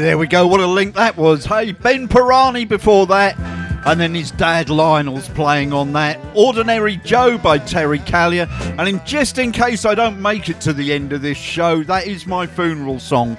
there 0.00 0.18
we 0.18 0.26
go. 0.26 0.46
What 0.46 0.60
a 0.60 0.66
link 0.66 0.94
that 0.94 1.16
was. 1.16 1.44
Hey, 1.44 1.72
Ben 1.72 2.08
Pirani 2.08 2.68
before 2.68 3.06
that. 3.08 3.38
And 3.86 3.98
then 3.98 4.14
his 4.14 4.30
dad 4.30 4.68
Lionel's 4.68 5.28
playing 5.28 5.72
on 5.72 5.92
that. 5.94 6.20
Ordinary 6.34 6.96
Joe 6.98 7.38
by 7.38 7.58
Terry 7.58 7.98
Callier. 8.00 8.48
And 8.78 8.88
in, 8.88 9.04
just 9.06 9.38
in 9.38 9.52
case 9.52 9.84
I 9.84 9.94
don't 9.94 10.20
make 10.20 10.48
it 10.48 10.60
to 10.62 10.72
the 10.72 10.92
end 10.92 11.12
of 11.12 11.22
this 11.22 11.38
show, 11.38 11.82
that 11.84 12.06
is 12.06 12.26
my 12.26 12.46
funeral 12.46 13.00
song. 13.00 13.36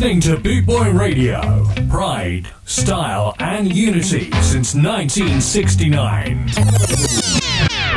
Listening 0.00 0.20
to 0.22 0.40
Boot 0.40 0.64
Boy 0.64 0.90
Radio. 0.92 1.66
Pride, 1.90 2.48
style, 2.64 3.36
and 3.38 3.70
unity 3.70 4.30
since 4.40 4.74
1969. 4.74 6.46
Well, 6.56 6.64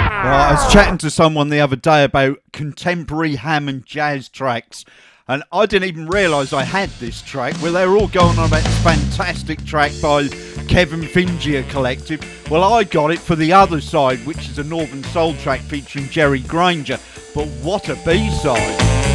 I 0.02 0.52
was 0.52 0.74
chatting 0.74 0.98
to 0.98 1.10
someone 1.10 1.48
the 1.48 1.62
other 1.62 1.78
day 1.78 2.04
about 2.04 2.40
contemporary 2.52 3.36
Hammond 3.36 3.86
jazz 3.86 4.28
tracks, 4.28 4.84
and 5.30 5.44
I 5.50 5.66
didn't 5.66 5.88
even 5.88 6.08
realise 6.08 6.52
I 6.52 6.64
had 6.64 6.90
this 7.00 7.22
track. 7.22 7.56
Well, 7.62 7.72
they 7.72 7.88
were 7.88 7.96
all 7.96 8.10
going 8.10 8.38
on 8.38 8.50
about 8.50 8.66
this 8.66 8.84
fantastic 8.84 9.64
track 9.64 9.94
by 10.02 10.28
Kevin 10.68 11.04
Fingia 11.04 11.64
Collective. 11.70 12.20
Well, 12.52 12.66
I 12.66 12.84
got 12.84 13.12
it 13.12 13.20
for 13.20 13.38
the 13.38 13.54
other 13.54 13.80
side, 13.80 14.20
which 14.26 14.50
is 14.50 14.60
a 14.60 14.64
Northern 14.66 15.06
Soul 15.06 15.36
track 15.36 15.62
featuring 15.62 16.10
Jerry 16.10 16.42
Granger. 16.42 17.00
But 17.34 17.48
what 17.64 17.88
a 17.88 17.96
B 18.06 18.30
side! 18.30 19.13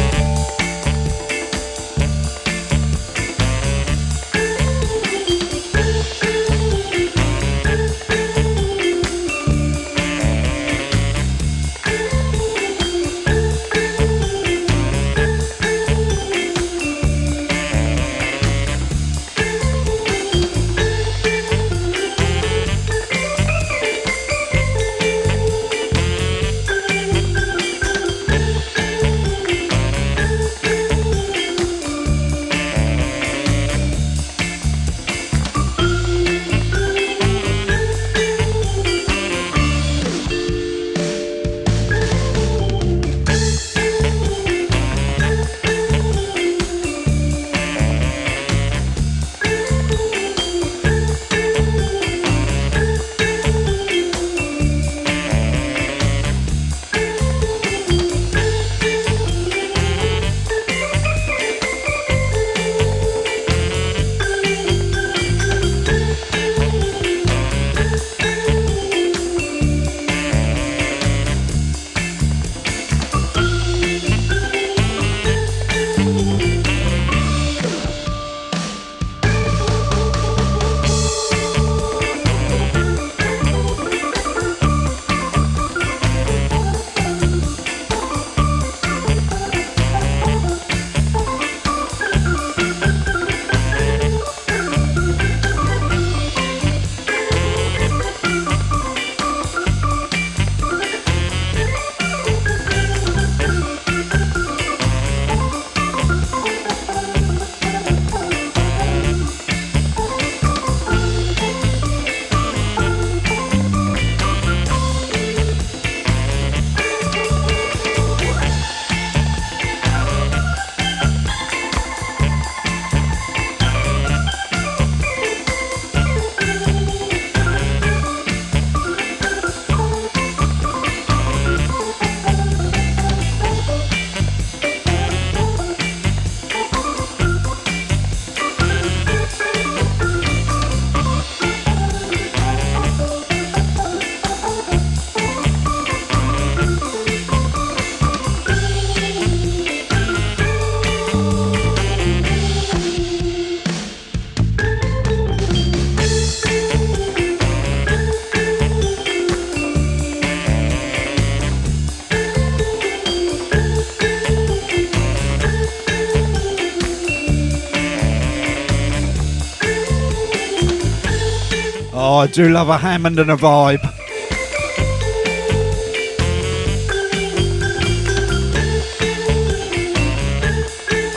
I 172.19 172.27
do 172.27 172.49
love 172.49 172.67
a 172.67 172.77
Hammond 172.77 173.17
and 173.17 173.31
a 173.31 173.37
vibe. 173.37 173.79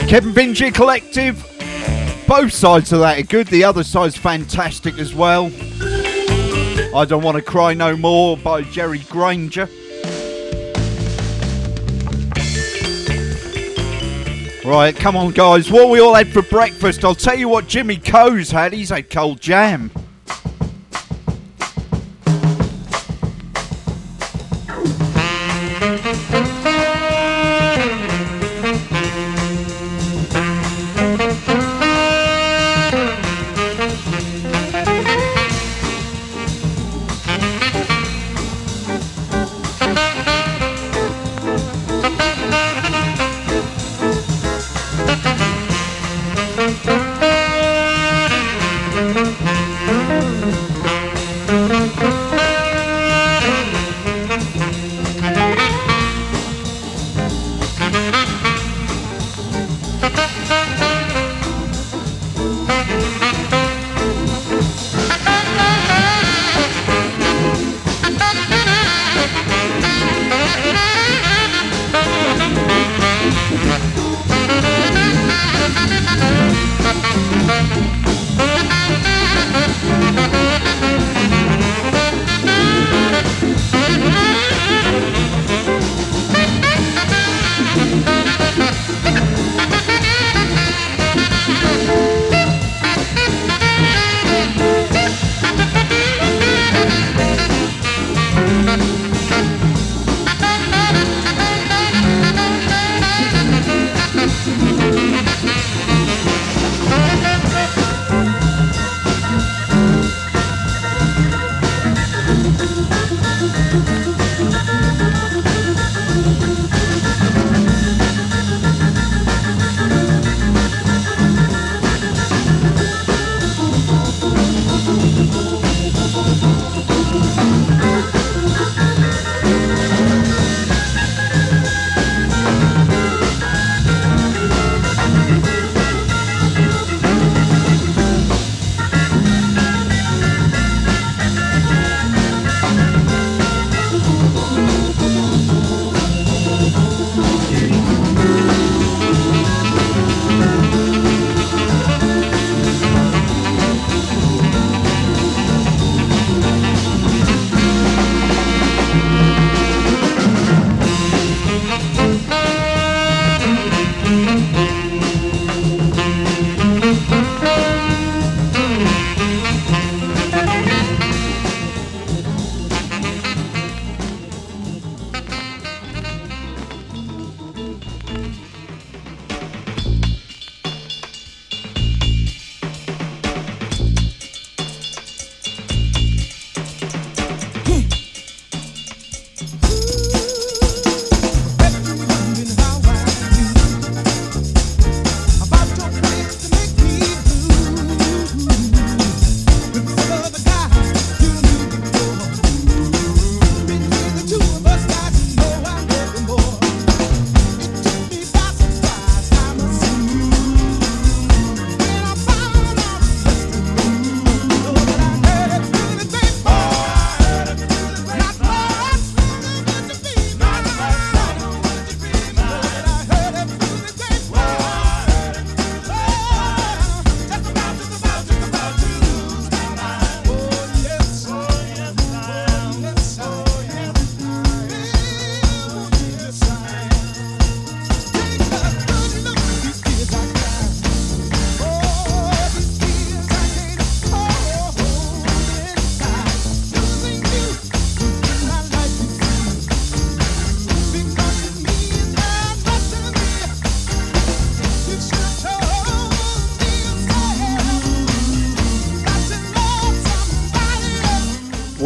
Kevin 0.07 0.31
Vinci 0.31 0.71
Collective. 0.71 1.45
Both 2.25 2.53
sides 2.53 2.93
of 2.93 3.01
that 3.01 3.19
are 3.19 3.23
good. 3.23 3.47
The 3.47 3.65
other 3.65 3.83
side's 3.83 4.15
fantastic 4.15 4.97
as 4.97 5.13
well. 5.13 5.51
I 6.95 7.03
Don't 7.05 7.21
Want 7.21 7.35
to 7.35 7.43
Cry 7.43 7.73
No 7.73 7.97
More 7.97 8.37
by 8.37 8.61
Jerry 8.61 8.99
Granger. 9.09 9.67
Right, 14.63 14.95
come 14.95 15.17
on, 15.17 15.31
guys. 15.31 15.69
What 15.69 15.89
we 15.89 15.99
all 15.99 16.13
had 16.13 16.29
for 16.29 16.43
breakfast? 16.43 17.03
I'll 17.03 17.13
tell 17.13 17.37
you 17.37 17.49
what 17.49 17.67
Jimmy 17.67 17.97
Coe's 17.97 18.51
had. 18.51 18.71
He's 18.71 18.87
had 18.87 19.09
cold 19.09 19.41
jam. 19.41 19.91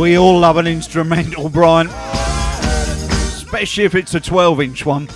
We 0.07 0.17
all 0.17 0.39
love 0.39 0.55
an 0.55 0.67
instrumental, 0.67 1.49
Brian. 1.49 1.87
Especially 1.89 3.83
if 3.83 3.93
it's 3.93 4.15
a 4.15 4.21
12 4.21 4.61
inch 4.61 4.85
one. 4.85 5.09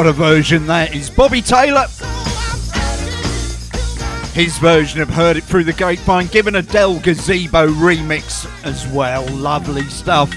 What 0.00 0.06
a 0.06 0.12
version 0.14 0.66
that 0.66 0.94
is. 0.94 1.10
Bobby 1.10 1.42
Taylor. 1.42 1.84
His 4.32 4.56
version 4.56 5.02
of 5.02 5.10
Heard 5.10 5.36
It 5.36 5.44
Through 5.44 5.64
the 5.64 5.74
Grapevine, 5.74 6.28
given 6.28 6.54
a 6.54 6.62
Del 6.62 6.98
Gazebo 7.00 7.68
remix 7.68 8.48
as 8.64 8.88
well. 8.94 9.26
Lovely 9.26 9.84
stuff. 9.90 10.30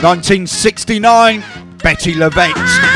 1969, 0.00 1.42
Bettye 1.82 2.14
LaVette. 2.14 2.95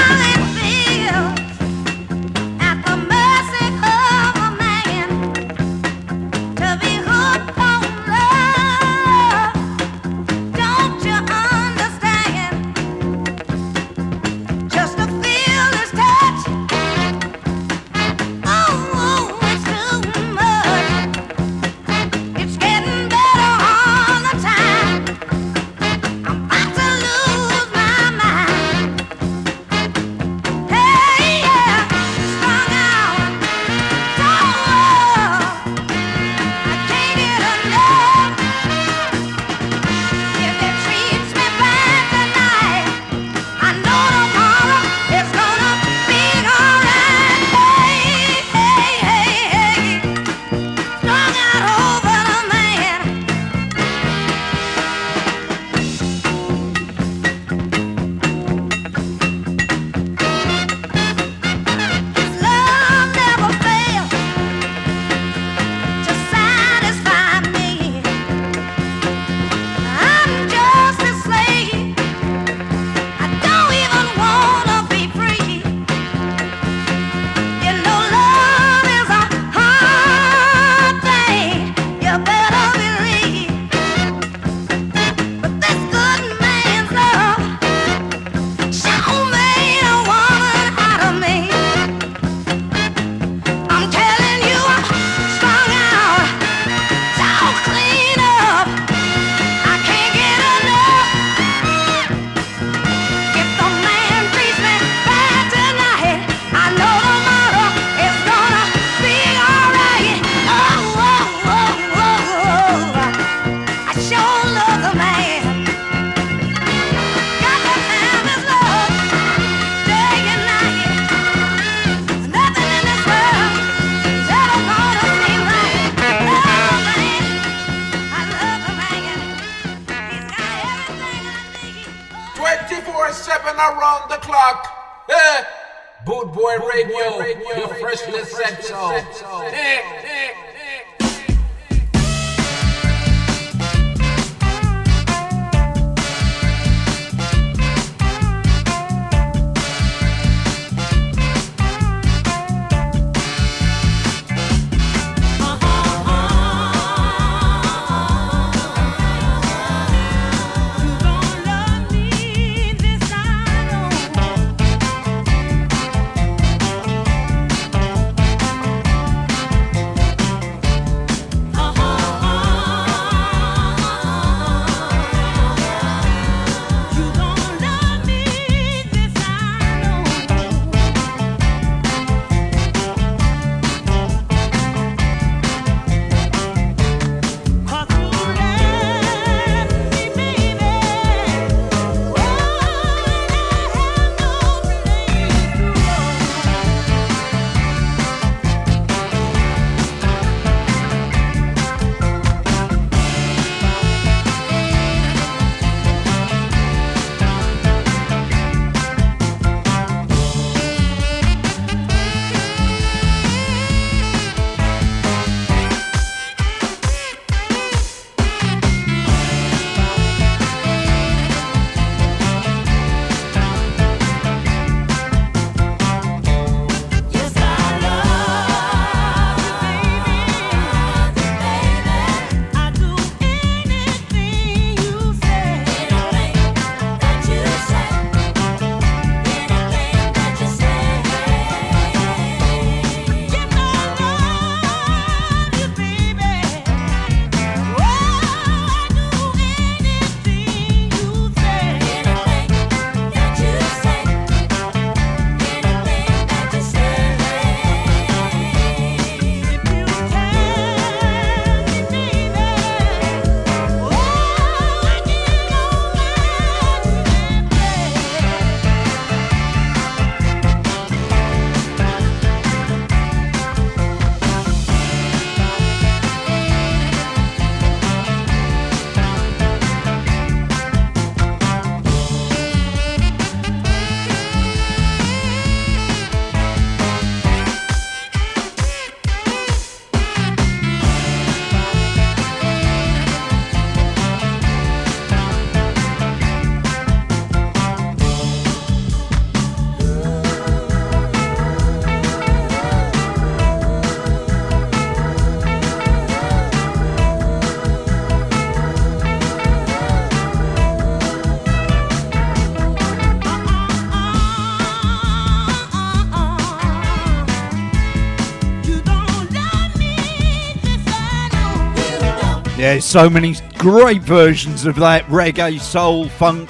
yeah, 322.74 322.80
so 322.80 323.10
many 323.10 323.34
great 323.58 324.02
versions 324.02 324.64
of 324.64 324.76
that 324.76 325.04
reggae, 325.06 325.58
soul, 325.58 326.08
funk. 326.08 326.48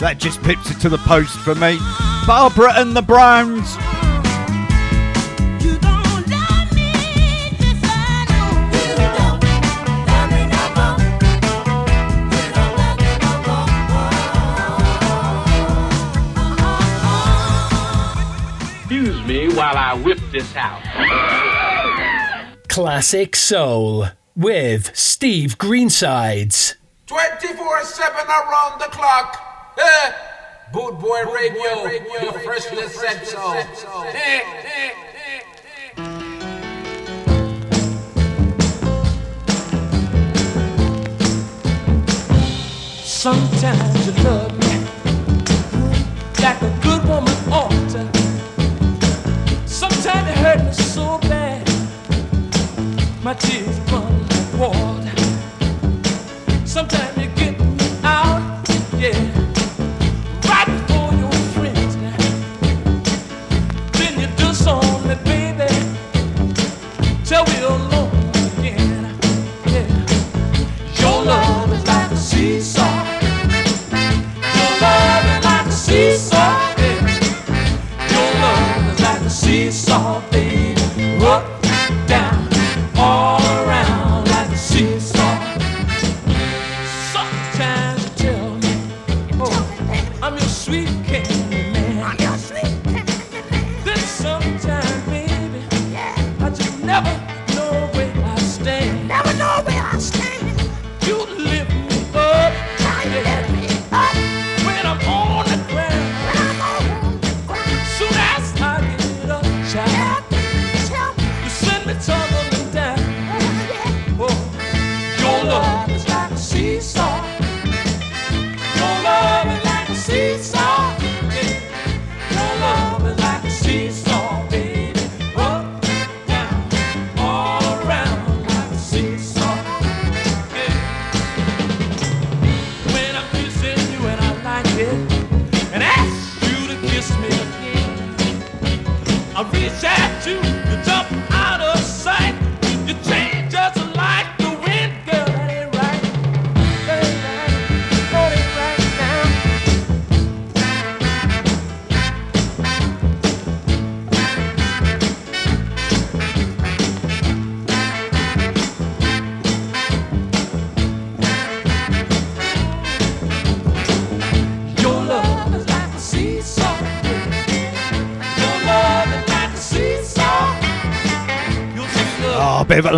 That 0.00 0.16
just 0.18 0.42
pips 0.42 0.70
it 0.70 0.80
to 0.80 0.88
the 0.88 0.98
post 0.98 1.38
for 1.38 1.54
me. 1.54 1.78
Barbara 2.26 2.72
and 2.76 2.96
the 2.96 3.02
Browns. 3.02 3.76
Excuse 18.80 19.26
me 19.26 19.48
while 19.54 19.76
I 19.76 19.94
whip 20.02 20.18
this 20.30 20.56
out. 20.56 20.91
Classic 22.72 23.36
Soul 23.36 24.06
with 24.34 24.96
Steve 24.96 25.58
Greensides. 25.58 26.76
24 27.04 27.84
7 27.84 28.16
around 28.26 28.80
the 28.80 28.86
clock. 28.86 29.74
Eh. 29.78 30.12
Boot 30.72 30.98
Boy 30.98 31.22
Boot 31.24 31.34
Radio, 31.34 31.84
your 32.22 32.32
radio 32.32 32.32
fresh 32.38 32.72
with 32.72 32.90
set 32.90 33.26
Sometimes 43.04 44.06
you 44.06 44.12
love 44.24 44.58
me 44.58 44.78
like 46.42 46.62
a 46.62 46.78
good 46.82 47.04
woman 47.04 47.34
ought 47.52 47.90
to. 47.90 49.68
Sometimes 49.68 50.30
it 50.30 50.38
hurt 50.38 50.64
me 50.64 50.81
my 53.22 53.34
tears 53.34 53.78
run 53.92 54.28
toward. 54.50 55.08
Sometimes. 56.66 57.11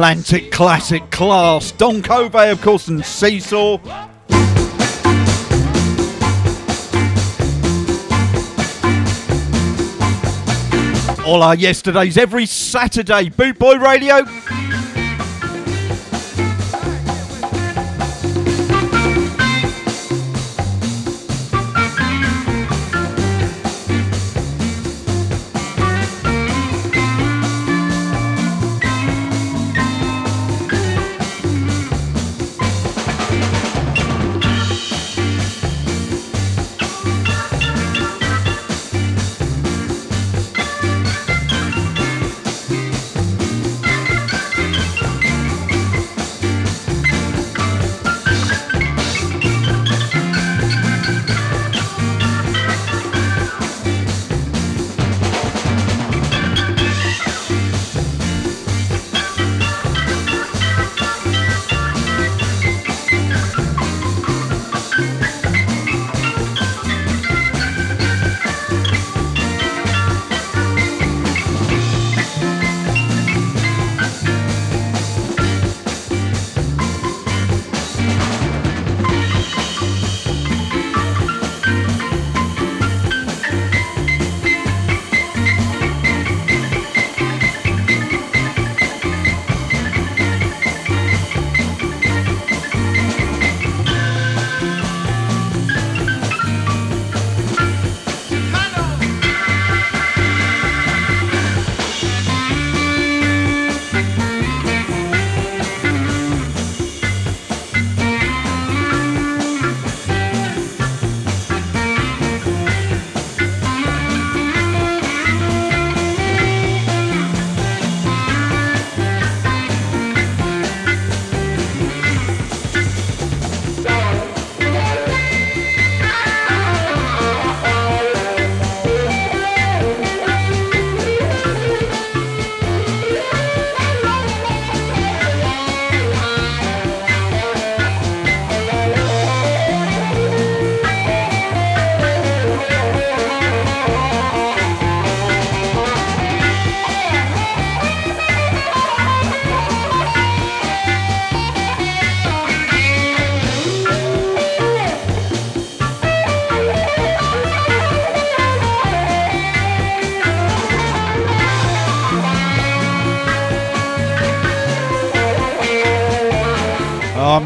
Atlantic 0.05 0.53
Classic 0.53 1.11
class. 1.11 1.73
Don 1.73 2.03
Covay, 2.03 2.53
of 2.53 2.61
course, 2.61 2.89
and 2.89 3.03
Seesaw. 3.03 3.79
All 11.25 11.43
our 11.43 11.55
yesterdays 11.55 12.19
every 12.19 12.45
Saturday. 12.45 13.31
Boot 13.31 13.59
Boy 13.59 13.77
Radio 13.79 14.27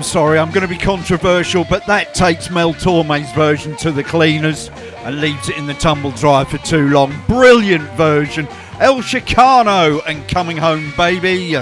sorry, 0.08 0.38
I'm 0.38 0.48
going 0.50 0.62
to 0.62 0.68
be 0.68 0.78
controversial, 0.78 1.66
but 1.68 1.84
that 1.84 2.14
takes 2.14 2.50
Mel 2.50 2.72
Torme's 2.72 3.30
version 3.32 3.76
to 3.76 3.92
the 3.92 4.02
cleaners 4.02 4.70
and 5.04 5.20
leaves 5.20 5.50
it 5.50 5.58
in 5.58 5.66
the 5.66 5.74
tumble 5.74 6.12
dryer 6.12 6.46
for 6.46 6.56
too 6.58 6.88
long. 6.88 7.12
Brilliant 7.26 7.84
version. 7.90 8.48
El 8.80 9.02
Chicano 9.02 10.00
and 10.06 10.26
Coming 10.26 10.56
Home, 10.56 10.94
baby. 10.96 11.56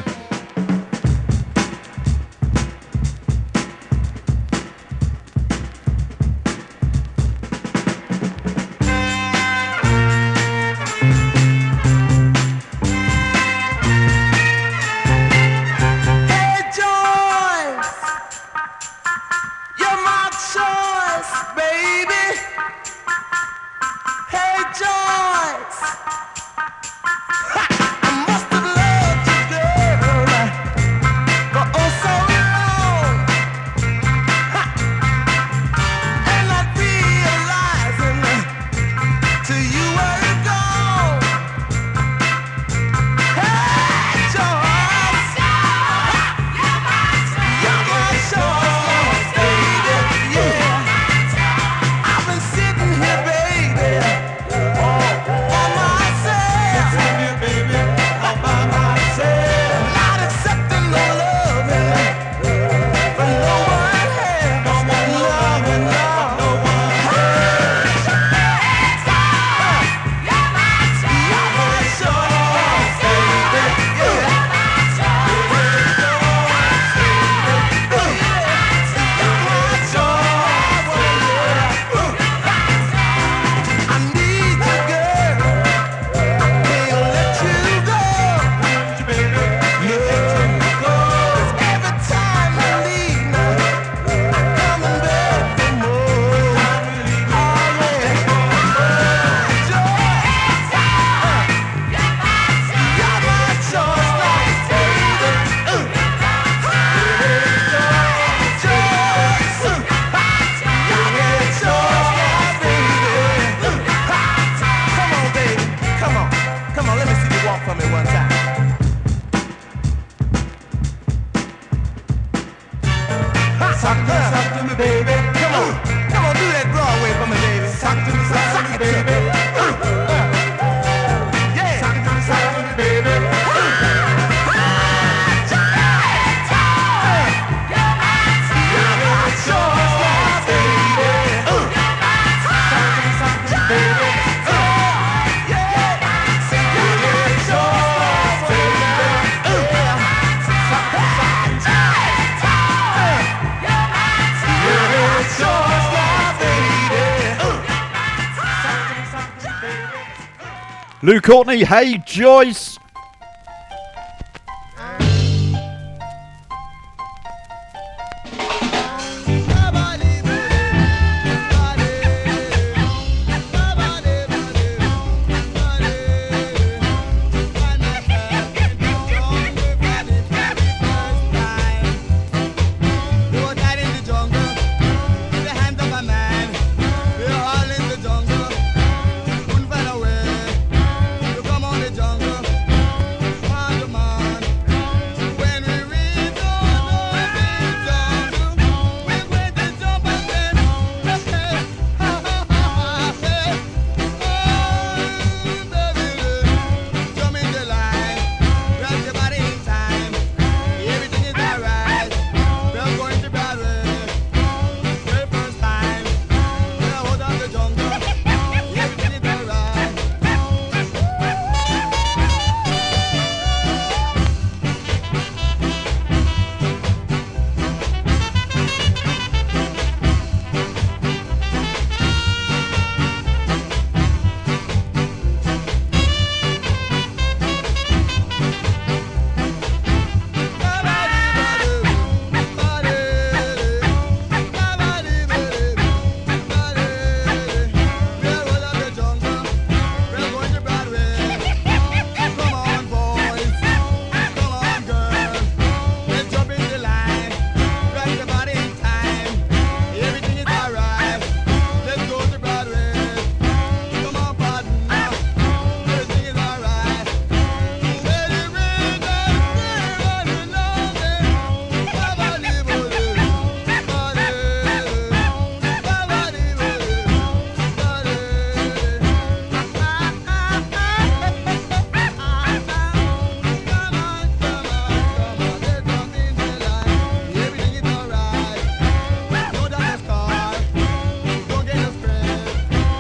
Lou 161.07 161.21
Courtney, 161.21 161.63
hey 161.63 162.03
Joyce. 162.05 162.66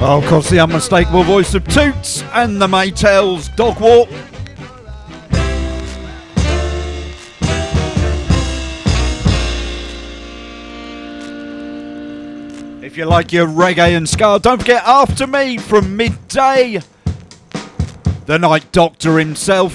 Oh, 0.08 0.18
of 0.18 0.26
course, 0.26 0.48
the 0.48 0.60
unmistakable 0.60 1.24
voice 1.24 1.52
of 1.54 1.66
Toots 1.66 2.22
and 2.32 2.62
the 2.62 2.68
Maytals 2.68 3.54
Dog 3.56 3.80
Walk. 3.80 4.08
If 12.84 12.96
you 12.96 13.06
like 13.06 13.32
your 13.32 13.48
reggae 13.48 13.96
and 13.96 14.08
ska, 14.08 14.38
don't 14.40 14.60
forget 14.60 14.84
After 14.84 15.26
Me 15.26 15.58
from 15.58 15.96
midday. 15.96 16.82
The 18.26 18.38
Night 18.38 18.70
Doctor 18.70 19.18
himself. 19.18 19.74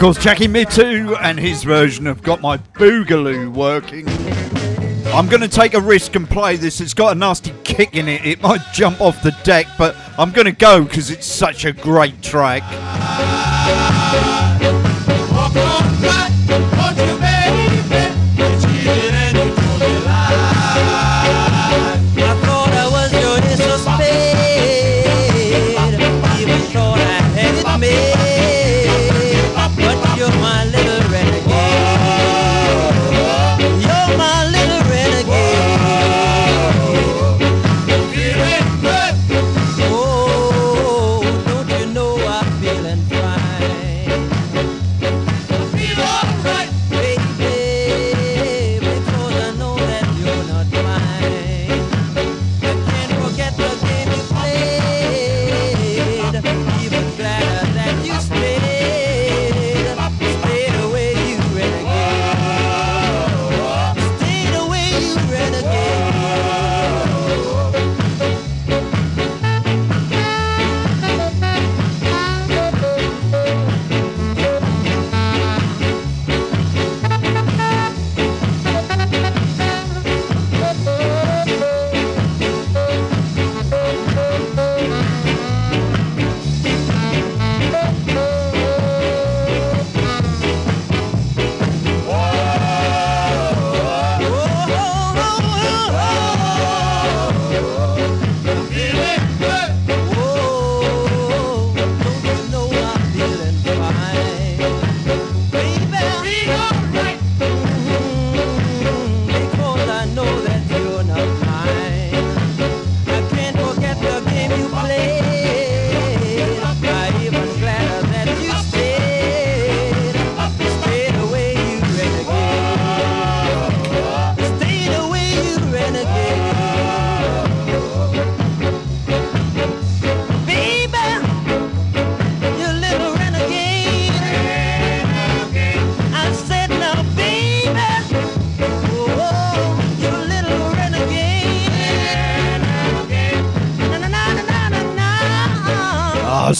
Course, 0.00 0.16
Jackie 0.16 0.48
Mittoo 0.48 1.14
and 1.20 1.38
his 1.38 1.62
version 1.62 2.06
of 2.06 2.22
Got 2.22 2.40
My 2.40 2.56
Boogaloo 2.56 3.52
working. 3.52 4.08
I'm 5.08 5.28
going 5.28 5.42
to 5.42 5.48
take 5.48 5.74
a 5.74 5.80
risk 5.80 6.16
and 6.16 6.26
play 6.26 6.56
this. 6.56 6.80
It's 6.80 6.94
got 6.94 7.14
a 7.14 7.18
nasty 7.18 7.52
kick 7.64 7.94
in 7.94 8.08
it. 8.08 8.24
It 8.24 8.40
might 8.40 8.62
jump 8.72 9.02
off 9.02 9.22
the 9.22 9.36
deck, 9.44 9.66
but 9.76 9.94
I'm 10.16 10.30
going 10.30 10.46
to 10.46 10.52
go 10.52 10.84
because 10.84 11.10
it's 11.10 11.26
such 11.26 11.66
a 11.66 11.72
great 11.72 12.22
track. 12.22 12.62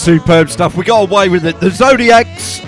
superb 0.00 0.48
stuff. 0.48 0.76
We 0.76 0.84
got 0.84 1.10
away 1.10 1.28
with 1.28 1.44
it. 1.44 1.60
The 1.60 1.70
Zodiacs, 1.70 2.62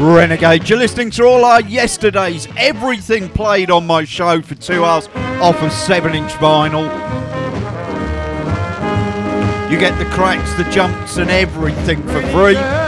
Renegade. 0.00 0.68
You're 0.68 0.78
listening 0.78 1.12
to 1.12 1.24
all 1.24 1.44
our 1.44 1.60
yesterdays. 1.60 2.48
Everything 2.56 3.28
played 3.28 3.70
on 3.70 3.86
my 3.86 4.04
show 4.04 4.42
for 4.42 4.56
two 4.56 4.84
hours 4.84 5.08
off 5.40 5.62
of 5.62 5.70
7 5.70 6.12
inch 6.12 6.32
vinyl. 6.32 6.90
You 9.70 9.78
get 9.78 9.96
the 9.98 10.04
cracks, 10.06 10.52
the 10.54 10.68
jumps, 10.72 11.16
and 11.16 11.30
everything 11.30 12.02
for 12.02 12.22
free. 12.32 12.79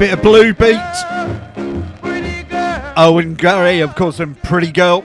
bit 0.00 0.14
of 0.14 0.22
Blue 0.22 0.54
Beat. 0.54 0.80
Owen 2.96 3.32
oh, 3.32 3.34
Gary, 3.36 3.80
of 3.80 3.94
course, 3.94 4.18
and 4.18 4.42
Pretty 4.42 4.72
Girl. 4.72 5.04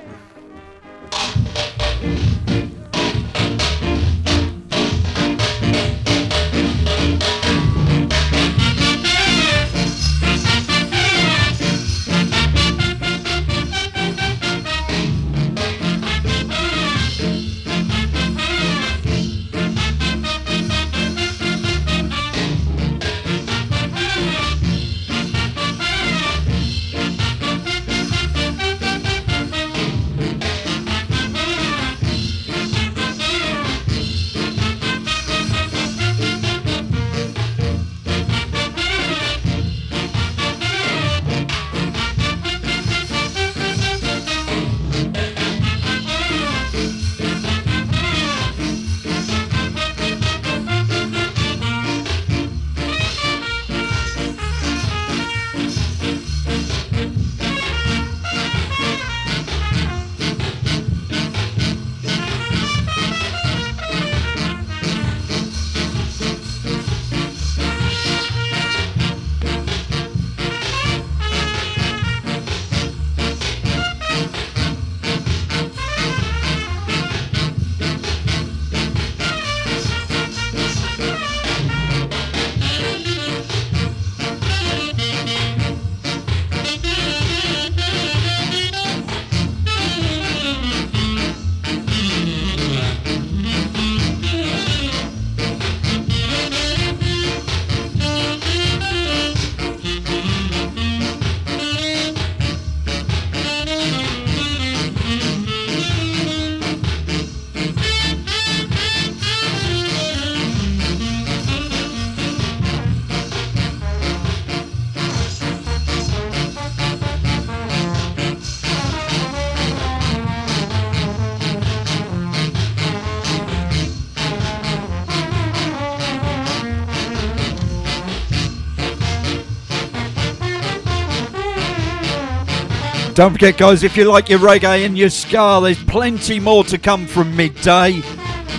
Don't 133.15 133.31
forget, 133.31 133.57
guys, 133.57 133.83
if 133.83 133.95
you 133.95 134.11
like 134.11 134.27
your 134.27 134.39
reggae 134.39 134.85
and 134.85 134.97
your 134.97 135.09
ska, 135.09 135.61
there's 135.63 135.81
plenty 135.85 136.37
more 136.37 136.65
to 136.65 136.77
come 136.77 137.07
from 137.07 137.33
midday. 137.33 138.01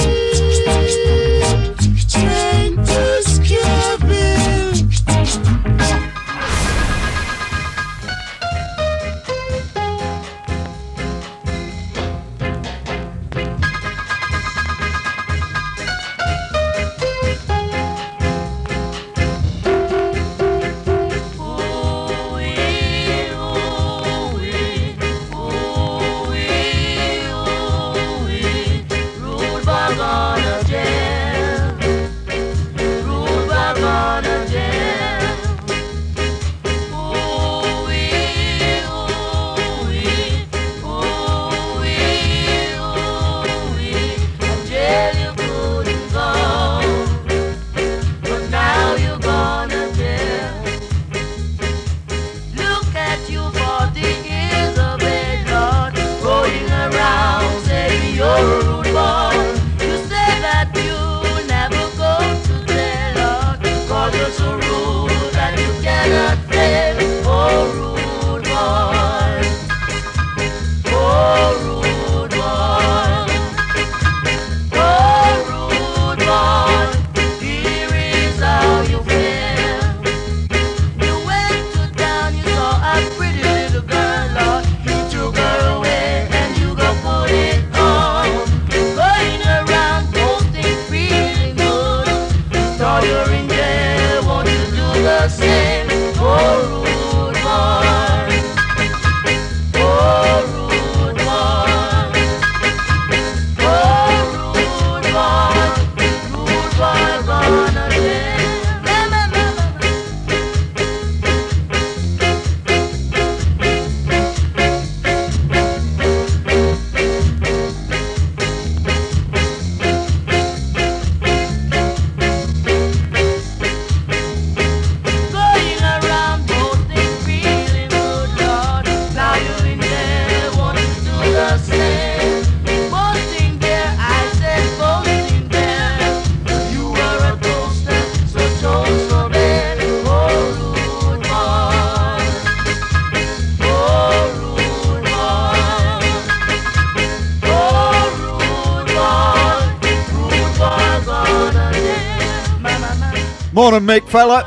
Nick, 153.98 154.08
fella. 154.10 154.44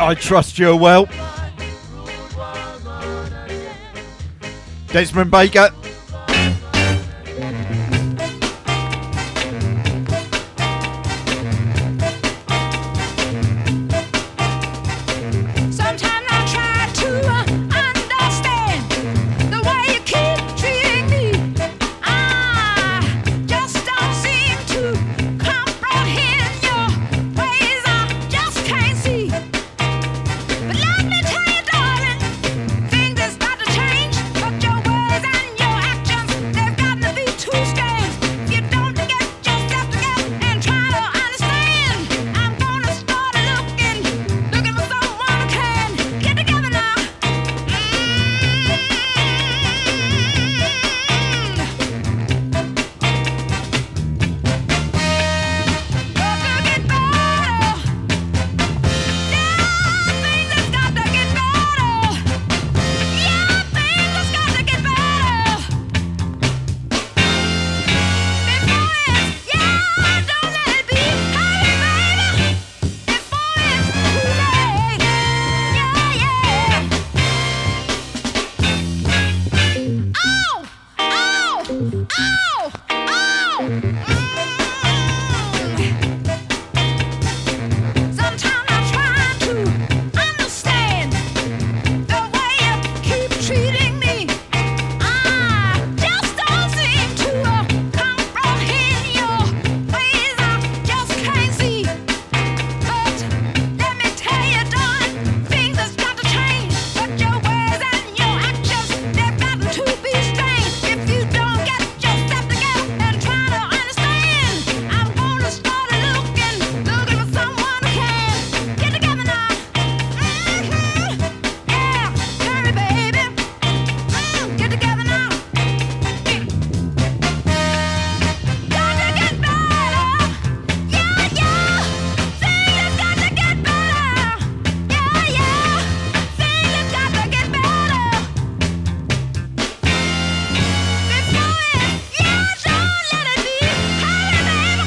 I 0.00 0.16
trust 0.18 0.58
you 0.58 0.74
well. 0.74 1.06
Desmond 4.88 5.30
Baker. 5.30 5.68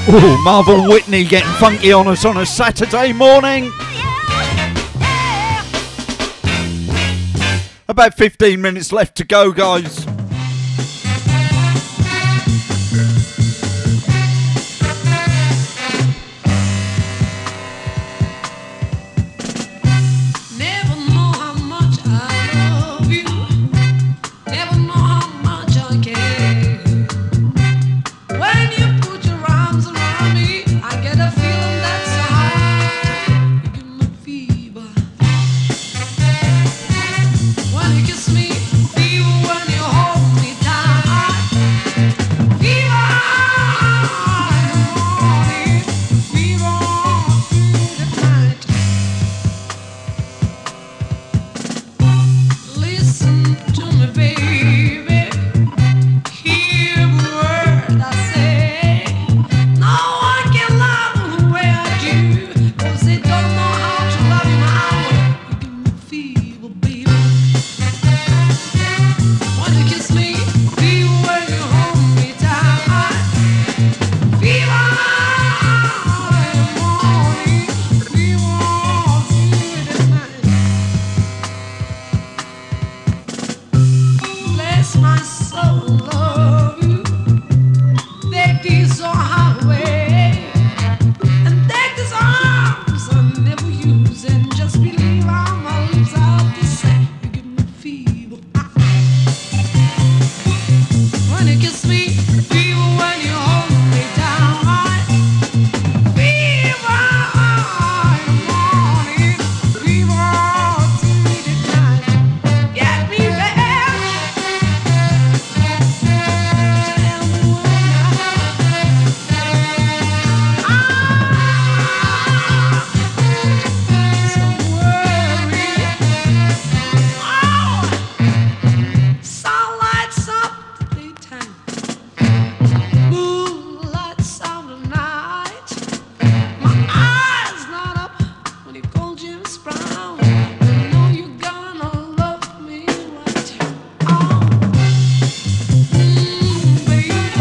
Oh, 0.11 0.41
Marva 0.43 0.89
Whitney 0.89 1.23
getting 1.23 1.51
funky 1.59 1.93
on 1.93 2.07
us 2.07 2.25
on 2.25 2.37
a 2.37 2.45
Saturday 2.45 3.13
morning. 3.13 3.71
About 7.87 8.15
15 8.15 8.59
minutes 8.59 8.91
left 8.91 9.17
to 9.17 9.23
go, 9.23 9.51
guys. 9.51 10.08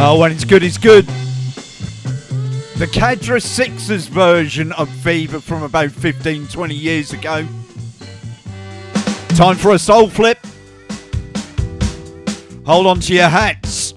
Oh, 0.00 0.16
when 0.20 0.30
it's 0.30 0.44
good, 0.44 0.62
it's 0.62 0.78
good. 0.78 1.04
The 2.78 2.86
Cadra 2.86 3.42
Sixers 3.42 4.06
version 4.06 4.70
of 4.72 4.88
Fever 4.88 5.40
from 5.40 5.64
about 5.64 5.90
15, 5.90 6.46
20 6.46 6.72
years 6.72 7.12
ago. 7.12 7.44
Time 9.30 9.56
for 9.56 9.72
a 9.72 9.78
soul 9.78 10.08
flip. 10.08 10.38
Hold 12.64 12.86
on 12.86 13.00
to 13.00 13.12
your 13.12 13.28
hats. 13.28 13.87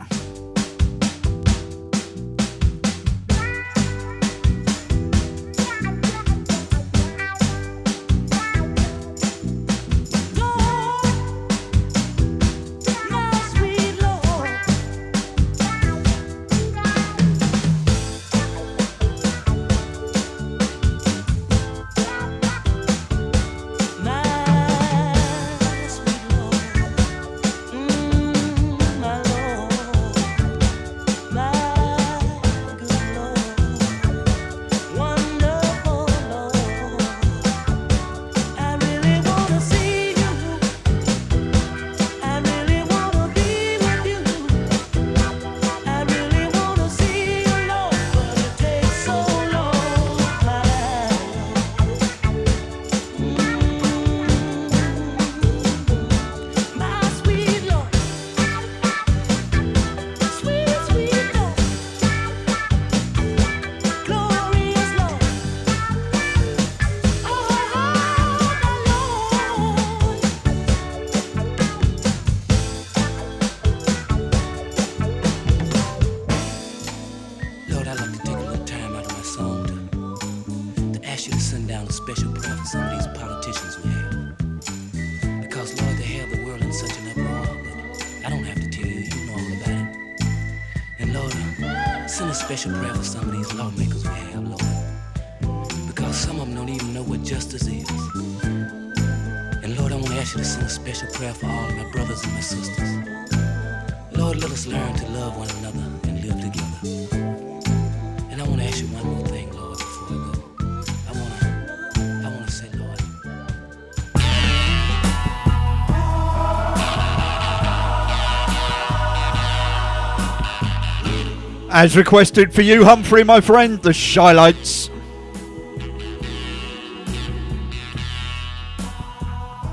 As 121.82 121.98
requested 121.98 122.54
for 122.54 122.62
you, 122.62 122.86
Humphrey, 122.86 123.24
my 123.24 123.42
friend, 123.42 123.82
the 123.82 123.92
Chi-Lites. 123.92 124.92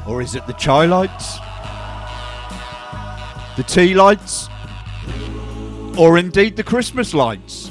Or 0.07 0.23
is 0.23 0.35
it 0.35 0.47
the 0.47 0.55
Chai 0.55 0.87
Lights? 0.87 1.37
The 3.59 3.63
Tea 3.65 3.93
Lights? 3.93 4.49
Or 5.99 6.17
indeed 6.17 6.57
the 6.57 6.63
Christmas 6.63 7.13
Lights? 7.13 7.71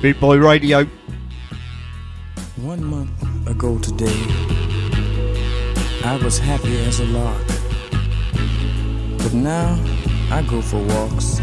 Boot 0.00 0.18
Boy 0.20 0.38
Radio. 0.38 0.86
One 2.56 2.82
month 2.82 3.46
ago 3.46 3.78
today, 3.78 4.24
I 6.02 6.18
was 6.24 6.38
happy 6.38 6.78
as 6.86 7.00
a 7.00 7.04
lark. 7.04 7.46
But 9.18 9.34
now 9.34 9.78
I 10.30 10.42
go 10.48 10.62
for 10.62 10.82
walks 10.82 11.37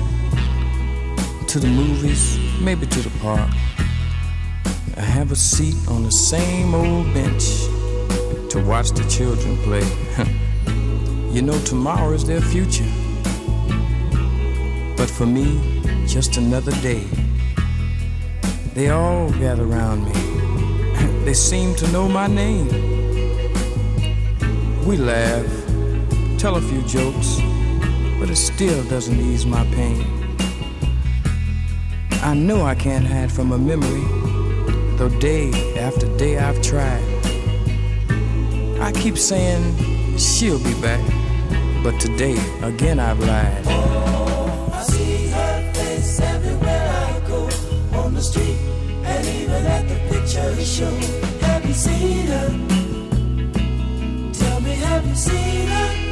to 1.55 1.61
the 1.61 1.67
movies, 1.67 2.37
maybe 2.59 2.85
to 2.85 2.99
the 2.99 3.19
park. 3.19 3.49
I 4.97 4.99
have 4.99 5.31
a 5.31 5.37
seat 5.37 5.77
on 5.87 6.03
the 6.03 6.11
same 6.11 6.75
old 6.75 7.05
bench 7.13 7.45
to 8.49 8.61
watch 8.67 8.89
the 8.89 9.05
children 9.09 9.55
play. 9.59 9.85
you 11.33 11.41
know, 11.41 11.57
tomorrow 11.59 12.11
is 12.11 12.25
their 12.25 12.41
future. 12.41 12.91
But 14.97 15.09
for 15.09 15.25
me, 15.25 15.81
just 16.05 16.35
another 16.35 16.73
day. 16.81 17.05
They 18.73 18.89
all 18.89 19.31
gather 19.39 19.63
around 19.63 20.03
me. 20.03 20.11
They 21.23 21.33
seem 21.33 21.73
to 21.75 21.89
know 21.93 22.09
my 22.09 22.27
name. 22.27 22.67
We 24.85 24.97
laugh, 24.97 25.47
tell 26.37 26.57
a 26.57 26.61
few 26.61 26.81
jokes, 26.81 27.39
but 28.19 28.29
it 28.29 28.35
still 28.35 28.83
doesn't 28.89 29.17
ease 29.21 29.45
my 29.45 29.63
pain. 29.67 30.14
I 32.25 32.33
know 32.33 32.63
I 32.65 32.73
can't 32.73 33.05
hide 33.05 33.31
from 33.31 33.51
a 33.51 33.57
memory, 33.59 34.03
though 34.97 35.09
day 35.19 35.77
after 35.77 36.07
day 36.17 36.39
I've 36.39 36.59
tried. 36.63 37.03
I 38.81 38.91
keep 38.93 39.15
saying 39.15 40.17
she'll 40.17 40.57
be 40.57 40.73
back, 40.81 41.05
but 41.83 42.01
today 42.01 42.35
again 42.63 42.99
I've 42.99 43.19
lied. 43.19 43.67
I 43.67 44.81
see 44.81 45.27
her 45.27 45.73
face 45.75 46.19
everywhere 46.19 46.89
I 46.89 47.27
go 47.27 47.47
on 47.99 48.15
the 48.15 48.23
street 48.23 48.57
and 49.03 49.27
even 49.27 49.63
at 49.67 49.87
the 49.87 49.95
picture 50.09 50.65
show. 50.65 50.89
Have 51.45 51.63
you 51.63 51.73
seen 51.75 52.25
her? 52.25 52.49
Tell 54.33 54.61
me, 54.61 54.71
have 54.71 55.05
you 55.05 55.15
seen 55.15 55.67
her? 55.67 56.04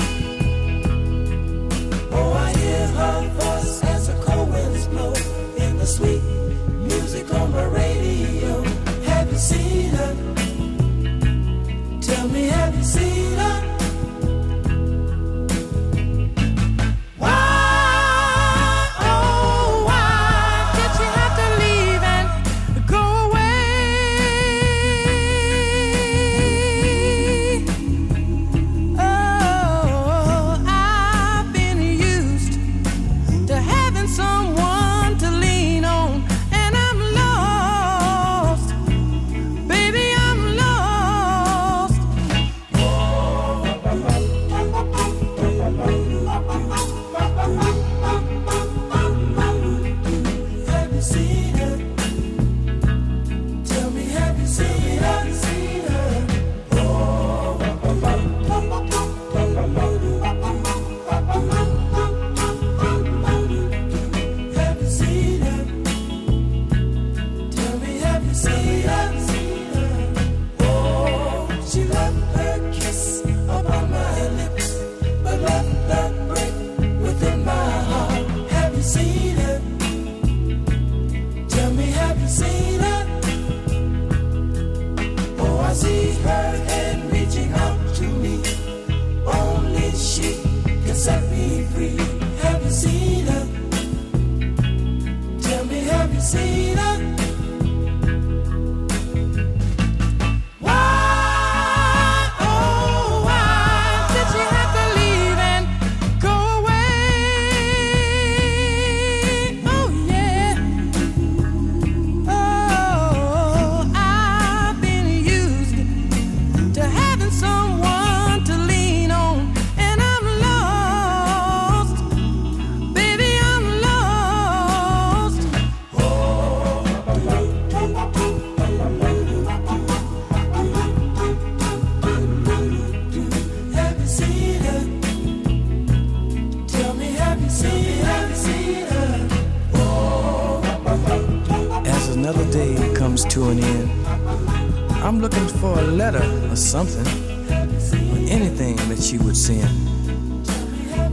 Something, 146.73 147.05
or 147.05 148.17
anything 148.31 148.75
that 148.89 148.99
she 148.99 149.19
would 149.19 149.37
send. 149.37 149.69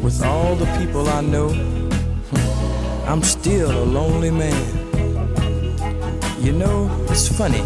With 0.02 0.22
all 0.24 0.54
the 0.54 0.64
people 0.78 1.06
I 1.06 1.20
know, 1.20 1.48
I'm 3.06 3.22
still 3.22 3.70
a 3.70 3.84
lonely 3.84 4.30
man. 4.30 4.64
You 6.40 6.52
know, 6.52 6.88
it's 7.10 7.28
funny. 7.28 7.60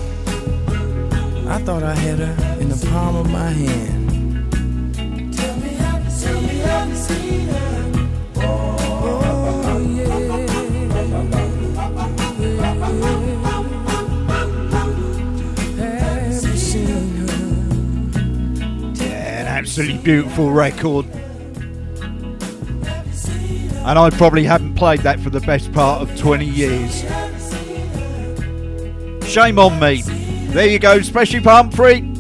I 1.46 1.58
thought 1.64 1.84
I 1.84 1.94
had 1.94 2.18
her 2.18 2.60
in 2.60 2.68
the 2.68 2.86
palm 2.90 3.14
of 3.14 3.30
my 3.30 3.50
hand. 3.50 3.73
Beautiful 20.04 20.50
record. 20.50 21.06
And 23.86 23.98
I 23.98 24.10
probably 24.10 24.44
haven't 24.44 24.74
played 24.74 25.00
that 25.00 25.18
for 25.18 25.30
the 25.30 25.40
best 25.40 25.72
part 25.72 26.02
of 26.02 26.16
20 26.18 26.44
years. 26.44 27.00
Shame 29.26 29.58
on 29.58 29.80
me. 29.80 30.02
There 30.52 30.66
you 30.66 30.78
go, 30.78 30.92
especially 30.96 31.40
for 31.40 31.50
Humphrey. 31.50 32.13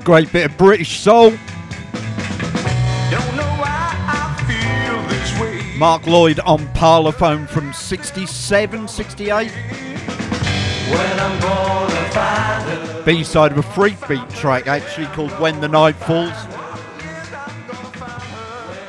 A 0.00 0.02
great 0.02 0.32
bit 0.32 0.50
of 0.50 0.56
British 0.56 0.98
soul. 1.00 1.32
Mark 5.76 6.06
Lloyd 6.06 6.40
on 6.40 6.60
Parlophone 6.68 7.46
from 7.46 7.70
67, 7.74 8.88
68. 8.88 9.50
When 9.50 11.20
I'm 11.20 11.40
gonna 11.40 12.10
find 12.12 12.62
her. 12.70 13.02
B 13.04 13.22
side 13.22 13.52
of 13.52 13.58
a 13.58 13.62
freak 13.62 13.96
beat 14.08 14.26
track 14.30 14.66
actually 14.66 15.06
called 15.08 15.32
When 15.38 15.60
the 15.60 15.68
Night 15.68 15.96
Falls. 15.96 16.32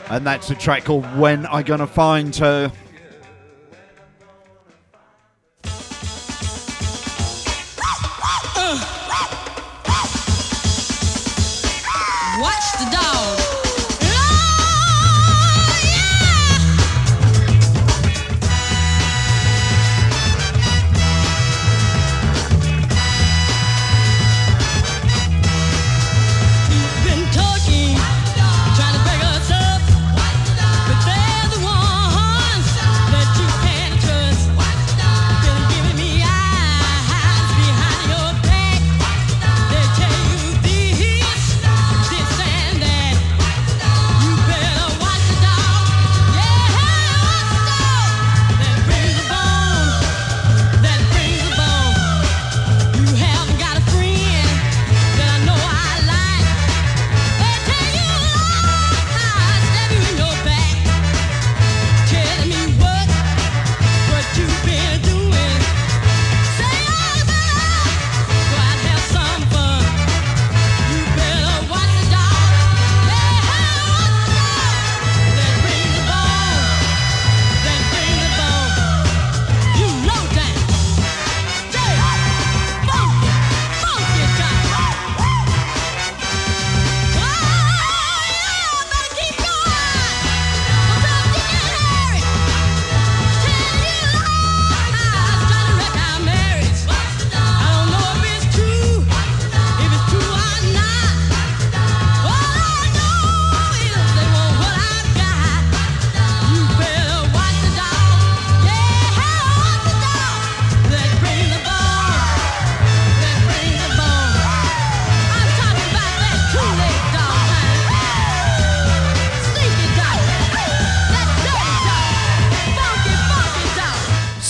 And 0.09 0.25
that's 0.25 0.49
a 0.49 0.55
track 0.55 0.85
called 0.85 1.05
When 1.17 1.45
I 1.45 1.61
Gonna 1.61 1.87
Find 1.87 2.33
Her. 2.37 2.71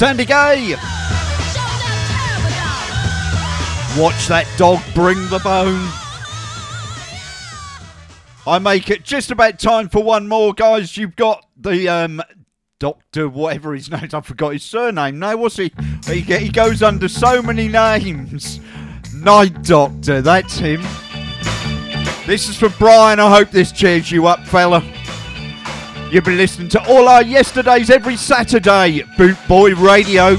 Sandy 0.02 0.26
Gay! 0.26 0.72
Watch 4.02 4.28
that 4.30 4.52
dog 4.58 4.80
bring 4.96 5.20
the 5.30 5.38
bone. 5.44 5.88
I 8.48 8.58
make 8.58 8.90
it 8.90 9.04
just 9.04 9.30
about 9.30 9.60
time 9.60 9.90
for 9.90 10.02
one 10.02 10.28
more, 10.28 10.56
guys. 10.56 10.98
You've 10.98 11.16
got 11.16 11.46
the 11.56 11.88
um, 11.88 12.20
Doctor, 12.80 13.30
whatever 13.30 13.76
his 13.76 13.92
name 13.92 14.06
is. 14.06 14.16
I 14.16 14.22
forgot 14.22 14.54
his 14.54 14.64
surname 14.64 15.20
now. 15.20 15.38
What's 15.38 15.58
he? 15.58 15.72
He, 16.08 16.22
he 16.22 16.50
goes 16.50 16.82
under 16.82 17.08
so 17.08 17.44
many 17.44 17.68
names. 17.68 18.60
Night 19.14 19.62
Doctor, 19.62 20.24
that's 20.24 20.58
him. 20.58 20.82
This 22.26 22.50
is 22.50 22.58
for 22.58 22.70
Brian. 22.70 23.20
I 23.20 23.30
hope 23.30 23.52
this 23.52 23.72
cheers 23.72 24.12
you 24.12 24.26
up, 24.26 24.48
fella. 24.48 24.82
You've 26.12 26.26
been 26.26 26.36
listening 26.36 26.68
to 26.70 26.90
all 26.90 27.08
our 27.08 27.24
yesterdays 27.24 27.90
every 27.90 28.18
Saturday. 28.18 29.04
Boot 29.18 29.38
Boy 29.48 29.74
Radio. 29.76 30.36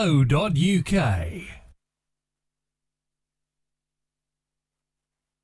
www.bbc.co.uk. 0.00 1.29